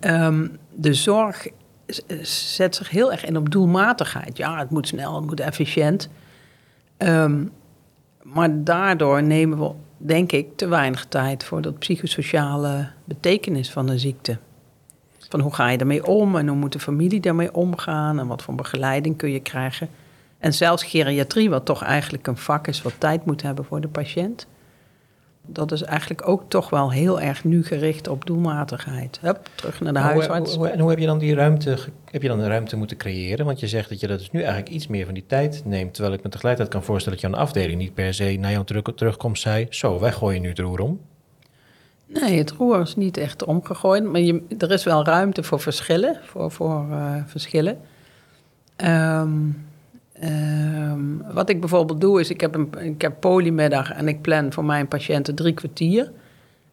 Ehm, 0.00 0.46
de 0.74 0.94
zorg 0.94 1.48
zet 2.22 2.74
zich 2.74 2.90
heel 2.90 3.12
erg 3.12 3.24
in 3.24 3.36
op 3.36 3.50
doelmatigheid. 3.50 4.36
Ja, 4.36 4.58
het 4.58 4.70
moet 4.70 4.88
snel, 4.88 5.14
het 5.14 5.24
moet 5.24 5.40
efficiënt. 5.40 6.08
Ehm, 6.96 7.44
maar 8.22 8.64
daardoor 8.64 9.22
nemen 9.22 9.58
we, 9.58 9.70
denk 9.96 10.32
ik, 10.32 10.56
te 10.56 10.68
weinig 10.68 11.06
tijd 11.08 11.44
voor 11.44 11.62
dat 11.62 11.78
psychosociale 11.78 12.88
betekenis 13.04 13.70
van 13.70 13.86
de 13.86 13.98
ziekte. 13.98 14.38
Van 15.28 15.40
hoe 15.40 15.54
ga 15.54 15.68
je 15.68 15.78
ermee 15.78 16.06
om 16.06 16.36
en 16.36 16.48
hoe 16.48 16.56
moet 16.56 16.72
de 16.72 16.80
familie 16.80 17.20
daarmee 17.20 17.54
omgaan 17.54 18.18
en 18.18 18.26
wat 18.26 18.42
voor 18.42 18.54
begeleiding 18.54 19.16
kun 19.16 19.30
je 19.30 19.40
krijgen. 19.40 19.88
En 20.38 20.54
zelfs 20.54 20.84
geriatrie, 20.84 21.50
wat 21.50 21.64
toch 21.64 21.82
eigenlijk 21.82 22.26
een 22.26 22.36
vak 22.36 22.66
is 22.66 22.82
wat 22.82 22.94
tijd 22.98 23.24
moet 23.24 23.42
hebben 23.42 23.64
voor 23.64 23.80
de 23.80 23.88
patiënt. 23.88 24.46
Dat 25.48 25.72
is 25.72 25.82
eigenlijk 25.82 26.28
ook 26.28 26.42
toch 26.48 26.70
wel 26.70 26.92
heel 26.92 27.20
erg 27.20 27.44
nu 27.44 27.64
gericht 27.64 28.08
op 28.08 28.26
doelmatigheid. 28.26 29.18
Hup, 29.20 29.48
terug 29.54 29.80
naar 29.80 29.92
de 29.92 29.98
huisarts. 29.98 30.54
Hoe, 30.54 30.58
hoe, 30.58 30.68
en 30.68 30.80
hoe 30.80 30.90
heb 30.90 30.98
je 30.98 31.06
dan 31.06 31.18
die 31.18 31.34
ruimte, 31.34 31.78
heb 32.10 32.22
je 32.22 32.28
dan 32.28 32.38
de 32.38 32.46
ruimte 32.46 32.76
moeten 32.76 32.96
creëren? 32.96 33.46
Want 33.46 33.60
je 33.60 33.68
zegt 33.68 33.88
dat 33.88 34.00
je 34.00 34.06
dat 34.06 34.18
dus 34.18 34.30
nu 34.30 34.40
eigenlijk 34.40 34.70
iets 34.70 34.86
meer 34.86 35.04
van 35.04 35.14
die 35.14 35.24
tijd 35.26 35.62
neemt. 35.64 35.94
Terwijl 35.94 36.14
ik 36.14 36.22
me 36.22 36.30
tegelijkertijd 36.30 36.74
kan 36.74 36.84
voorstellen 36.84 37.18
dat 37.20 37.28
je 37.28 37.34
aan 37.34 37.40
de 37.42 37.46
afdeling 37.48 37.78
niet 37.78 37.94
per 37.94 38.14
se 38.14 38.36
naar 38.40 38.50
jouw 38.50 38.64
terug, 38.64 38.82
terugkomst 38.82 39.42
zei... 39.42 39.66
Zo, 39.70 40.00
wij 40.00 40.12
gooien 40.12 40.42
nu 40.42 40.48
het 40.48 40.58
roer 40.58 40.80
om. 40.80 41.00
Nee, 42.06 42.38
het 42.38 42.50
roer 42.50 42.80
is 42.80 42.96
niet 42.96 43.16
echt 43.16 43.44
omgegooid. 43.44 44.04
Maar 44.04 44.20
je, 44.20 44.42
er 44.58 44.70
is 44.70 44.84
wel 44.84 45.04
ruimte 45.04 45.42
voor 45.42 45.60
verschillen. 45.60 46.18
Voor, 46.22 46.50
voor 46.50 46.86
eh, 46.90 47.14
verschillen. 47.26 47.78
Ehm, 48.76 49.48
ehm, 50.20 51.32
wat 51.32 51.48
ik 51.48 51.60
bijvoorbeeld 51.60 52.00
doe, 52.00 52.20
is 52.20 52.30
ik 52.30 52.40
heb 52.40 52.54
een 52.54 52.70
ik 52.78 53.02
heb 53.02 53.20
polymiddag 53.20 53.92
en 53.92 54.08
ik 54.08 54.20
plan 54.20 54.52
voor 54.52 54.64
mijn 54.64 54.88
patiënten 54.88 55.34
drie 55.34 55.54
kwartier. 55.54 56.12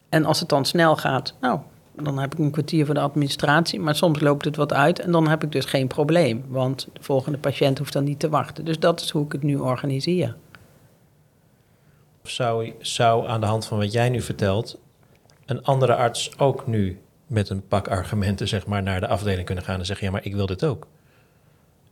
En 0.08 0.24
als 0.24 0.40
het 0.40 0.48
dan 0.48 0.64
snel 0.64 0.96
gaat, 0.96 1.34
nou, 1.40 1.60
dan 1.96 2.18
heb 2.18 2.32
ik 2.32 2.38
een 2.38 2.50
kwartier 2.50 2.86
voor 2.86 2.94
de 2.94 3.00
administratie. 3.00 3.80
Maar 3.80 3.94
soms 3.94 4.20
loopt 4.20 4.44
het 4.44 4.56
wat 4.56 4.72
uit 4.72 4.98
en 4.98 5.12
dan 5.12 5.28
heb 5.28 5.42
ik 5.42 5.52
dus 5.52 5.64
geen 5.64 5.86
probleem. 5.86 6.44
Want 6.48 6.88
de 6.92 7.02
volgende 7.02 7.38
patiënt 7.38 7.78
hoeft 7.78 7.92
dan 7.92 8.04
niet 8.04 8.20
te 8.20 8.28
wachten. 8.28 8.64
Dus 8.64 8.78
dat 8.78 9.00
is 9.00 9.10
hoe 9.10 9.24
ik 9.24 9.32
het 9.32 9.42
nu 9.42 9.56
organiseer. 9.56 10.36
Zou, 12.22 12.72
zou 12.78 13.28
aan 13.28 13.40
de 13.40 13.46
hand 13.46 13.66
van 13.66 13.78
wat 13.78 13.92
jij 13.92 14.08
nu 14.08 14.20
vertelt... 14.20 14.78
een 15.46 15.64
andere 15.64 15.94
arts 15.94 16.38
ook 16.38 16.66
nu 16.66 17.00
met 17.26 17.48
een 17.48 17.66
pak 17.68 17.88
argumenten 17.88 18.48
zeg 18.48 18.66
maar, 18.66 18.82
naar 18.82 19.00
de 19.00 19.08
afdeling 19.08 19.46
kunnen 19.46 19.64
gaan... 19.64 19.78
en 19.78 19.86
zeggen, 19.86 20.06
ja, 20.06 20.12
maar 20.12 20.24
ik 20.24 20.34
wil 20.34 20.46
dit 20.46 20.64
ook. 20.64 20.86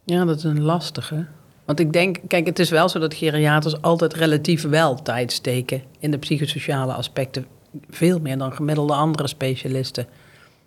Ja, 0.04 0.24
dat 0.24 0.36
is 0.36 0.44
een 0.44 0.62
lastige. 0.62 1.26
Want 1.64 1.80
ik 1.80 1.92
denk, 1.92 2.18
kijk, 2.28 2.46
het 2.46 2.58
is 2.58 2.70
wel 2.70 2.88
zo 2.88 2.98
dat 2.98 3.14
geriaters 3.14 3.82
altijd 3.82 4.14
relatief 4.14 4.62
wel 4.62 5.02
tijd 5.02 5.32
steken 5.32 5.82
in 5.98 6.10
de 6.10 6.18
psychosociale 6.18 6.92
aspecten. 6.92 7.46
Veel 7.90 8.20
meer 8.20 8.38
dan 8.38 8.52
gemiddelde 8.52 8.94
andere 8.94 9.28
specialisten. 9.28 10.06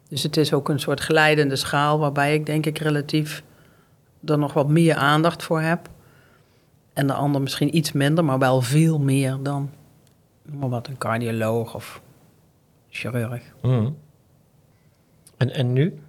Dus 0.09 0.23
het 0.23 0.37
is 0.37 0.53
ook 0.53 0.69
een 0.69 0.79
soort 0.79 0.99
glijdende 0.99 1.55
schaal 1.55 1.99
waarbij 1.99 2.33
ik 2.33 2.45
denk 2.45 2.65
ik 2.65 2.77
relatief 2.77 3.43
er 4.25 4.37
nog 4.37 4.53
wat 4.53 4.67
meer 4.67 4.95
aandacht 4.95 5.43
voor 5.43 5.61
heb. 5.61 5.89
En 6.93 7.07
de 7.07 7.13
ander 7.13 7.41
misschien 7.41 7.75
iets 7.75 7.91
minder, 7.91 8.25
maar 8.25 8.39
wel 8.39 8.61
veel 8.61 8.99
meer 8.99 9.37
dan 9.41 9.69
noem 10.45 10.59
maar 10.59 10.69
wat, 10.69 10.87
een 10.87 10.97
cardioloog 10.97 11.75
of 11.75 12.01
chirurg. 12.89 13.43
Mhm. 13.61 13.89
En, 15.37 15.53
en 15.53 15.73
nu? 15.73 15.99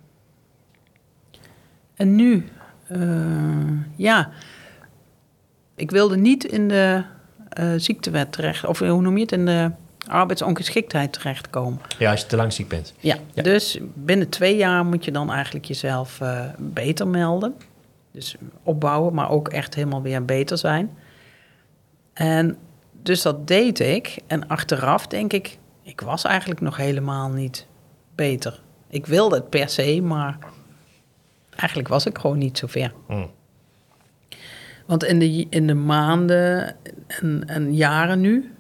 En 1.95 2.15
nu, 2.15 2.49
eh, 2.87 3.97
ja, 3.97 4.31
ik 5.77 5.91
wilde 5.91 6.17
niet 6.17 6.45
in 6.45 6.69
de 6.69 7.03
eh, 7.49 7.73
ziektewet 7.77 8.33
terecht, 8.33 8.65
of 8.65 8.79
hoe 8.79 9.01
noem 9.01 9.15
je 9.17 9.23
het, 9.23 9.33
in 9.33 9.47
de 9.47 9.71
arbeidsongeschiktheid 10.09 11.13
terechtkomen. 11.13 11.81
Ja, 11.99 12.11
als 12.11 12.21
je 12.21 12.27
te 12.27 12.37
lang 12.37 12.53
ziek 12.53 12.69
bent. 12.69 12.95
Ja, 12.99 13.17
Ja. 13.35 13.43
dus 13.43 13.79
binnen 13.95 14.29
twee 14.29 14.57
jaar 14.57 14.85
moet 14.85 15.05
je 15.05 15.13
dan 15.13 15.33
eigenlijk 15.33 15.65
jezelf 15.65 16.21
eh, 16.21 16.45
beter 16.59 17.09
melden. 17.09 17.55
Dus 18.13 18.37
opbouwen, 18.63 19.15
maar 19.15 19.31
ook 19.31 19.49
echt 19.49 19.75
helemaal 19.75 20.03
weer 20.03 20.25
beter 20.25 20.59
zijn. 20.59 20.91
En 22.13 22.57
dus 23.03 23.23
dat 23.23 23.47
deed 23.47 23.81
ik. 23.81 24.19
En 24.27 24.49
achteraf 24.49 25.07
denk 25.07 25.33
ik, 25.33 25.59
ik 25.83 26.01
was 26.01 26.25
eigenlijk 26.25 26.61
nog 26.61 26.77
helemaal 26.77 27.29
niet 27.29 27.67
beter. 28.15 28.61
Ik 28.89 29.07
wilde 29.07 29.35
het 29.37 29.51
per 29.51 29.69
se, 29.69 30.01
maar 30.03 30.39
eigenlijk 31.57 31.89
was 31.89 32.07
ik 32.07 32.19
gewoon 32.19 32.39
niet 32.39 32.59
zo 32.59 32.67
ver. 32.67 32.93
Mhm. 33.09 33.27
Want 34.87 35.05
in 35.05 35.19
de, 35.19 35.47
in 35.51 35.67
de 35.67 35.75
maanden 35.75 36.77
en, 37.07 37.43
en 37.47 37.75
jaren 37.75 38.21
nu, 38.21 38.55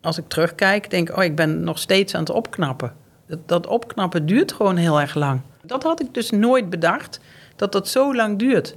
als 0.00 0.18
ik 0.18 0.28
terugkijk, 0.28 0.90
denk 0.90 1.08
ik, 1.08 1.16
oh, 1.16 1.24
ik 1.24 1.36
ben 1.36 1.64
nog 1.64 1.78
steeds 1.78 2.14
aan 2.14 2.20
het 2.20 2.30
opknappen. 2.30 2.94
Dat, 3.26 3.38
dat 3.46 3.66
opknappen 3.66 4.26
duurt 4.26 4.52
gewoon 4.52 4.76
heel 4.76 5.00
erg 5.00 5.14
lang. 5.14 5.40
Dat 5.62 5.82
had 5.82 6.00
ik 6.00 6.14
dus 6.14 6.30
nooit 6.30 6.70
bedacht, 6.70 7.20
dat 7.56 7.72
dat 7.72 7.88
zo 7.88 8.14
lang 8.14 8.38
duurt. 8.38 8.76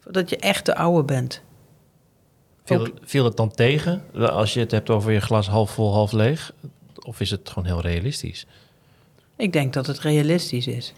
Voordat 0.00 0.30
je 0.30 0.36
echt 0.36 0.66
de 0.66 0.74
oude 0.74 1.04
bent. 1.04 1.42
Viel, 2.64 2.88
viel 3.02 3.24
het 3.24 3.36
dan 3.36 3.50
tegen 3.50 4.02
als 4.14 4.54
je 4.54 4.60
het 4.60 4.70
hebt 4.70 4.90
over 4.90 5.12
je 5.12 5.20
glas 5.20 5.48
half 5.48 5.70
vol, 5.70 5.92
half 5.92 6.12
leeg? 6.12 6.52
Of 7.06 7.20
is 7.20 7.30
het 7.30 7.48
gewoon 7.48 7.64
heel 7.64 7.80
realistisch? 7.80 8.46
Ik 9.36 9.52
denk 9.52 9.72
dat 9.72 9.86
het 9.86 9.98
realistisch 9.98 10.66
is. 10.66 10.92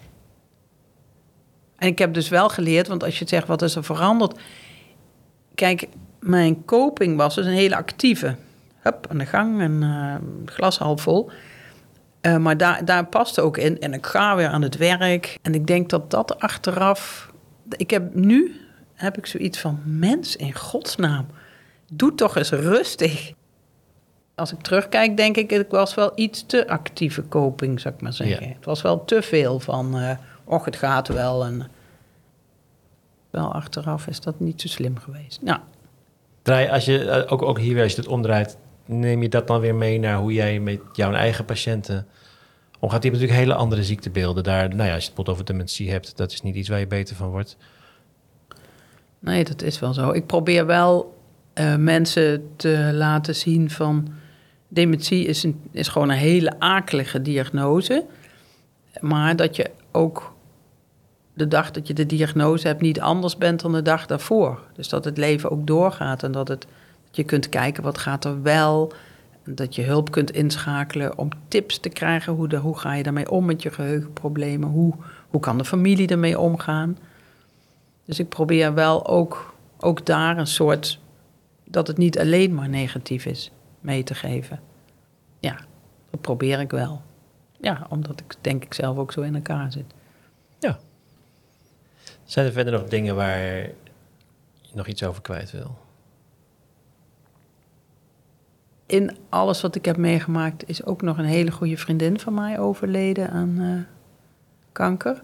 En 1.76 1.88
ik 1.88 1.98
heb 1.98 2.14
dus 2.14 2.28
wel 2.28 2.48
geleerd, 2.48 2.88
want 2.88 3.04
als 3.04 3.18
je 3.18 3.24
zegt 3.28 3.46
wat 3.46 3.62
is 3.62 3.74
er 3.74 3.84
veranderd. 3.84 4.40
Kijk, 5.54 5.88
mijn 6.20 6.64
coping 6.64 7.16
was 7.16 7.34
dus 7.34 7.46
een 7.46 7.52
hele 7.52 7.76
actieve. 7.76 8.34
Hup, 8.80 9.06
aan 9.10 9.18
de 9.18 9.26
gang 9.26 9.60
en 9.60 9.82
eh, 9.82 10.14
glas 10.54 10.78
half 10.78 11.02
vol. 11.02 11.30
Eh, 12.20 12.36
maar 12.36 12.56
daar, 12.56 12.84
daar 12.84 13.06
paste 13.06 13.40
ook 13.40 13.56
in. 13.56 13.80
En 13.80 13.92
ik 13.92 14.06
ga 14.06 14.36
weer 14.36 14.48
aan 14.48 14.62
het 14.62 14.76
werk. 14.76 15.38
En 15.42 15.54
ik 15.54 15.66
denk 15.66 15.90
dat 15.90 16.10
dat 16.10 16.38
achteraf. 16.38 17.30
Ik 17.76 17.90
heb 17.90 18.14
nu 18.14 18.60
heb 18.94 19.18
ik 19.18 19.26
zoiets 19.26 19.58
van 19.58 19.80
mens 19.84 20.36
in 20.36 20.54
godsnaam. 20.54 21.26
Doe 21.92 22.14
toch 22.14 22.36
eens 22.36 22.50
rustig. 22.50 23.32
Als 24.34 24.52
ik 24.52 24.60
terugkijk, 24.60 25.16
denk 25.16 25.36
ik, 25.36 25.52
ik 25.52 25.70
was 25.70 25.94
wel 25.94 26.12
iets 26.14 26.46
te 26.46 26.68
actieve 26.68 27.28
coping, 27.28 27.80
zou 27.80 27.94
ik 27.94 28.00
maar 28.00 28.12
zeggen. 28.12 28.46
Ja. 28.46 28.54
Het 28.54 28.64
was 28.64 28.82
wel 28.82 29.04
te 29.04 29.22
veel 29.22 29.60
van, 29.60 29.98
eh 29.98 30.16
och, 30.44 30.64
het 30.64 30.76
gaat 30.76 31.08
wel. 31.08 31.44
En 31.44 31.70
wel 33.32 33.52
achteraf 33.52 34.06
is 34.06 34.20
dat 34.20 34.40
niet 34.40 34.60
zo 34.60 34.68
slim 34.68 34.98
geweest. 34.98 35.42
Nou, 35.42 35.60
Draai, 36.42 36.68
als 36.68 36.84
je, 36.84 37.04
eh, 37.04 37.32
ook, 37.32 37.42
ook 37.42 37.58
hier 37.58 37.74
weer, 37.74 37.82
als 37.82 37.92
je 37.92 38.00
het 38.00 38.10
omdraait, 38.10 38.56
neem 38.86 39.22
je 39.22 39.28
dat 39.28 39.46
dan 39.46 39.60
weer 39.60 39.74
mee 39.74 39.98
naar 39.98 40.16
hoe 40.16 40.32
jij 40.32 40.60
met 40.60 40.80
jouw 40.92 41.12
eigen 41.12 41.44
patiënten 41.44 42.06
omgaat? 42.78 43.02
Die 43.02 43.10
hebben 43.10 43.20
natuurlijk 43.20 43.48
hele 43.48 43.54
andere 43.54 43.84
ziektebeelden. 43.84 44.44
Daar, 44.44 44.68
nou 44.68 44.88
ja, 44.88 44.94
als 44.94 45.04
je 45.04 45.10
het 45.10 45.14
bijvoorbeeld 45.14 45.28
over 45.28 45.44
dementie 45.44 45.90
hebt, 45.90 46.16
dat 46.16 46.32
is 46.32 46.42
niet 46.42 46.54
iets 46.54 46.68
waar 46.68 46.78
je 46.78 46.86
beter 46.86 47.16
van 47.16 47.28
wordt. 47.28 47.56
Nee, 49.18 49.44
dat 49.44 49.62
is 49.62 49.78
wel 49.78 49.92
zo. 49.92 50.10
Ik 50.10 50.26
probeer 50.26 50.66
wel 50.66 51.18
eh, 51.52 51.76
mensen 51.76 52.50
te 52.56 52.90
laten 52.92 53.34
zien 53.34 53.70
van... 53.70 54.08
dementie 54.68 55.26
is, 55.26 55.42
een, 55.42 55.60
is 55.70 55.88
gewoon 55.88 56.10
een 56.10 56.16
hele 56.16 56.58
akelige 56.58 57.22
diagnose. 57.22 58.04
Maar 59.00 59.36
dat 59.36 59.56
je 59.56 59.70
ook 59.92 60.34
de 61.34 61.48
dag 61.48 61.70
dat 61.70 61.86
je 61.86 61.94
de 61.94 62.06
diagnose 62.06 62.66
hebt... 62.66 62.80
niet 62.80 63.00
anders 63.00 63.36
bent 63.36 63.60
dan 63.60 63.72
de 63.72 63.82
dag 63.82 64.06
daarvoor. 64.06 64.60
Dus 64.74 64.88
dat 64.88 65.04
het 65.04 65.16
leven 65.16 65.50
ook 65.50 65.66
doorgaat 65.66 66.22
en 66.22 66.32
dat, 66.32 66.48
het, 66.48 66.66
dat 67.04 67.16
je 67.16 67.24
kunt 67.24 67.48
kijken 67.48 67.82
wat 67.82 67.98
gaat 67.98 68.24
er 68.24 68.42
wel... 68.42 68.92
Dat 69.44 69.74
je 69.74 69.82
hulp 69.82 70.10
kunt 70.10 70.30
inschakelen 70.30 71.18
om 71.18 71.28
tips 71.48 71.78
te 71.78 71.88
krijgen. 71.88 72.32
Hoe, 72.32 72.48
de, 72.48 72.56
hoe 72.56 72.78
ga 72.78 72.94
je 72.94 73.02
daarmee 73.02 73.30
om 73.30 73.44
met 73.44 73.62
je 73.62 73.70
geheugenproblemen? 73.70 74.68
Hoe, 74.68 74.94
hoe 75.28 75.40
kan 75.40 75.58
de 75.58 75.64
familie 75.64 76.08
ermee 76.08 76.38
omgaan? 76.38 76.98
Dus 78.04 78.18
ik 78.18 78.28
probeer 78.28 78.74
wel 78.74 79.06
ook, 79.06 79.54
ook 79.78 80.06
daar 80.06 80.38
een 80.38 80.46
soort, 80.46 81.00
dat 81.64 81.86
het 81.86 81.96
niet 81.96 82.18
alleen 82.18 82.54
maar 82.54 82.68
negatief 82.68 83.26
is, 83.26 83.50
mee 83.80 84.02
te 84.02 84.14
geven. 84.14 84.60
Ja, 85.40 85.56
dat 86.10 86.20
probeer 86.20 86.60
ik 86.60 86.70
wel. 86.70 87.02
Ja, 87.60 87.86
omdat 87.88 88.20
ik 88.20 88.34
denk 88.40 88.64
ik 88.64 88.74
zelf 88.74 88.96
ook 88.96 89.12
zo 89.12 89.20
in 89.20 89.34
elkaar 89.34 89.72
zit. 89.72 89.94
Ja. 90.58 90.78
Zijn 92.32 92.46
er 92.46 92.52
verder 92.52 92.72
nog 92.72 92.84
dingen 92.84 93.14
waar 93.14 93.38
je 93.38 93.70
nog 94.72 94.86
iets 94.86 95.04
over 95.04 95.22
kwijt 95.22 95.50
wil? 95.50 95.78
In 98.86 99.16
alles 99.28 99.60
wat 99.60 99.74
ik 99.74 99.84
heb 99.84 99.96
meegemaakt 99.96 100.68
is 100.68 100.84
ook 100.84 101.02
nog 101.02 101.18
een 101.18 101.24
hele 101.24 101.50
goede 101.50 101.76
vriendin 101.76 102.20
van 102.20 102.34
mij 102.34 102.58
overleden 102.58 103.30
aan 103.30 103.58
eh, 103.60 103.94
kanker. 104.72 105.22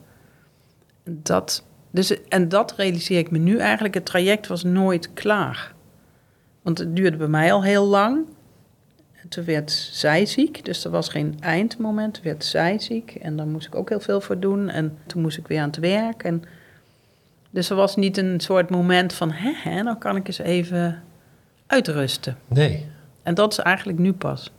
Dat, 1.04 1.64
dus, 1.90 2.24
en 2.28 2.48
dat 2.48 2.72
realiseer 2.72 3.18
ik 3.18 3.30
me 3.30 3.38
nu 3.38 3.58
eigenlijk. 3.58 3.94
Het 3.94 4.06
traject 4.06 4.46
was 4.46 4.62
nooit 4.62 5.12
klaar. 5.12 5.74
Want 6.62 6.78
het 6.78 6.96
duurde 6.96 7.16
bij 7.16 7.28
mij 7.28 7.52
al 7.52 7.62
heel 7.62 7.86
lang. 7.86 8.26
En 9.12 9.28
toen 9.28 9.44
werd 9.44 9.70
zij 9.72 10.26
ziek, 10.26 10.64
dus 10.64 10.84
er 10.84 10.90
was 10.90 11.08
geen 11.08 11.36
eindmoment. 11.40 12.14
Toen 12.14 12.24
werd 12.24 12.44
zij 12.44 12.78
ziek 12.78 13.14
en 13.14 13.36
daar 13.36 13.46
moest 13.46 13.66
ik 13.66 13.74
ook 13.74 13.88
heel 13.88 14.00
veel 14.00 14.20
voor 14.20 14.38
doen. 14.38 14.68
En 14.68 14.98
toen 15.06 15.22
moest 15.22 15.38
ik 15.38 15.46
weer 15.46 15.60
aan 15.60 15.68
het 15.68 15.78
werk. 15.78 16.22
En 16.22 16.44
dus 17.50 17.70
er 17.70 17.76
was 17.76 17.96
niet 17.96 18.16
een 18.16 18.40
soort 18.40 18.70
moment 18.70 19.12
van, 19.12 19.30
hè, 19.30 19.52
hè, 19.54 19.82
nou 19.82 19.96
kan 19.96 20.16
ik 20.16 20.26
eens 20.26 20.38
even 20.38 21.02
uitrusten. 21.66 22.38
Nee. 22.46 22.86
En 23.22 23.34
dat 23.34 23.52
is 23.52 23.58
eigenlijk 23.58 23.98
nu 23.98 24.12
pas. 24.12 24.52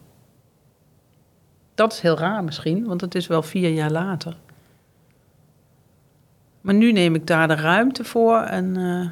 Dat 1.76 1.94
is 1.94 2.00
heel 2.00 2.18
raar 2.18 2.44
misschien, 2.44 2.86
want 2.86 3.02
het 3.02 3.16
is 3.16 3.28
wel 3.28 3.44
vier 3.44 3.70
jaar 3.70 3.92
later. 3.92 4.38
Maar 6.62 6.74
nu 6.74 6.92
neem 6.92 7.16
ik 7.16 7.28
daar 7.28 7.48
de 7.48 7.56
ruimte 7.56 8.04
voor 8.04 8.42
en 8.42 8.78
eh, 8.78 9.10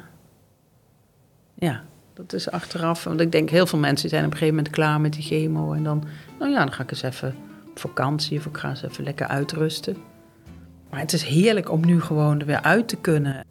ja, 1.54 1.82
dat 2.14 2.32
is 2.32 2.50
achteraf. 2.50 3.04
Want 3.04 3.20
ik 3.20 3.32
denk 3.32 3.50
heel 3.50 3.66
veel 3.66 3.78
mensen 3.78 4.08
zijn 4.08 4.24
op 4.24 4.30
een 4.30 4.36
gegeven 4.36 4.56
moment 4.56 4.74
klaar 4.74 5.00
met 5.00 5.12
die 5.12 5.22
chemo 5.22 5.72
en 5.72 5.82
dan, 5.82 6.04
nou 6.38 6.50
ja, 6.50 6.58
dan 6.58 6.72
ga 6.72 6.82
ik 6.82 6.90
eens 6.90 7.02
even 7.02 7.34
op 7.70 7.78
vakantie 7.78 8.38
of 8.38 8.46
ik 8.46 8.56
ga 8.56 8.68
eens 8.68 8.82
even 8.82 9.04
lekker 9.04 9.26
uitrusten. 9.26 9.96
Maar 10.90 11.00
het 11.00 11.12
is 11.12 11.22
heerlijk 11.22 11.70
om 11.70 11.86
nu 11.86 12.00
gewoon 12.00 12.40
er 12.40 12.46
weer 12.46 12.62
uit 12.62 12.88
te 12.88 12.96
kunnen. 12.96 13.44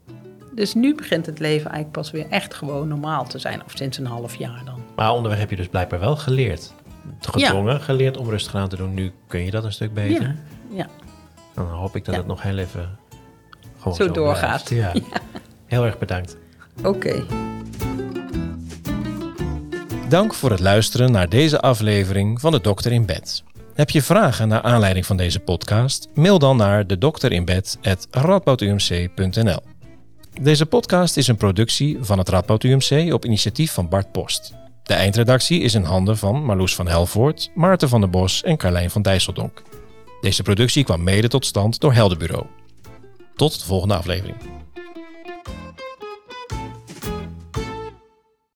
Dus 0.57 0.73
nu 0.73 0.95
begint 0.95 1.25
het 1.25 1.39
leven 1.39 1.65
eigenlijk 1.71 1.91
pas 1.91 2.11
weer 2.11 2.25
echt 2.29 2.53
gewoon 2.53 2.87
normaal 2.87 3.25
te 3.27 3.39
zijn, 3.39 3.63
of 3.65 3.71
sinds 3.75 3.97
een 3.97 4.05
half 4.05 4.35
jaar 4.35 4.61
dan. 4.65 4.81
Maar 4.95 5.11
onderweg 5.13 5.39
heb 5.39 5.49
je 5.49 5.55
dus 5.55 5.67
blijkbaar 5.67 5.99
wel 5.99 6.15
geleerd. 6.15 6.73
gedwongen 7.21 7.81
geleerd 7.81 8.17
om 8.17 8.29
rustig 8.29 8.55
aan 8.55 8.69
te 8.69 8.75
doen. 8.75 8.93
Nu 8.93 9.11
kun 9.27 9.45
je 9.45 9.51
dat 9.51 9.63
een 9.63 9.71
stuk 9.71 9.93
beter. 9.93 10.21
Ja, 10.21 10.35
ja. 10.77 10.87
Dan 11.53 11.65
hoop 11.67 11.95
ik 11.95 12.05
dat 12.05 12.13
Ja. 12.13 12.19
het 12.19 12.29
nog 12.29 12.41
heel 12.41 12.57
even 12.57 12.97
gewoon 13.77 13.95
Zo 13.95 14.05
zo, 14.05 14.11
doorgaat. 14.11 14.69
Ja. 14.69 14.93
Heel 15.65 15.85
erg 15.85 15.97
bedankt. 15.97 16.37
oké. 16.83 17.23
Dank 20.09 20.33
voor 20.33 20.51
het 20.51 20.59
luisteren 20.59 21.11
naar 21.11 21.29
deze 21.29 21.59
aflevering 21.61 22.41
van 22.41 22.51
De 22.51 22.61
Dokter 22.61 22.91
in 22.91 23.05
Bed. 23.05 23.43
Heb 23.73 23.89
je 23.89 24.01
vragen 24.01 24.47
naar 24.47 24.61
aanleiding 24.61 25.05
van 25.05 25.17
deze 25.17 25.39
podcast? 25.39 26.07
Mail 26.13 26.39
dan 26.39 26.57
naar 26.57 26.87
de. 26.87 26.97
Deze 30.41 30.65
podcast 30.65 31.17
is 31.17 31.28
een 31.28 31.38
productie 31.38 31.97
van 32.02 32.17
het 32.17 32.30
Radboud 32.30 32.63
UMC 32.63 33.13
op 33.13 33.26
initiatief 33.26 33.71
van 33.71 33.89
Bart 33.89 34.12
Post. 34.12 34.54
De 34.84 34.93
eindredactie 34.93 35.62
is 35.62 35.73
in 35.73 35.84
handen 35.84 36.17
van 36.17 36.43
Marloes 36.43 36.76
van 36.76 36.88
Helvoort, 36.88 37.52
Maarten 37.56 37.89
van 37.89 38.00
der 38.00 38.10
Bos 38.10 38.43
en 38.43 38.58
Carlijn 38.58 38.89
van 38.89 39.02
Dijsseldonk. 39.02 39.62
Deze 40.21 40.43
productie 40.43 40.84
kwam 40.84 41.04
mede 41.04 41.28
tot 41.28 41.45
stand 41.45 41.80
door 41.80 41.93
Heldenbureau. 41.93 42.45
Tot 43.36 43.60
de 43.60 43.65
volgende 43.65 43.95
aflevering. 43.95 44.38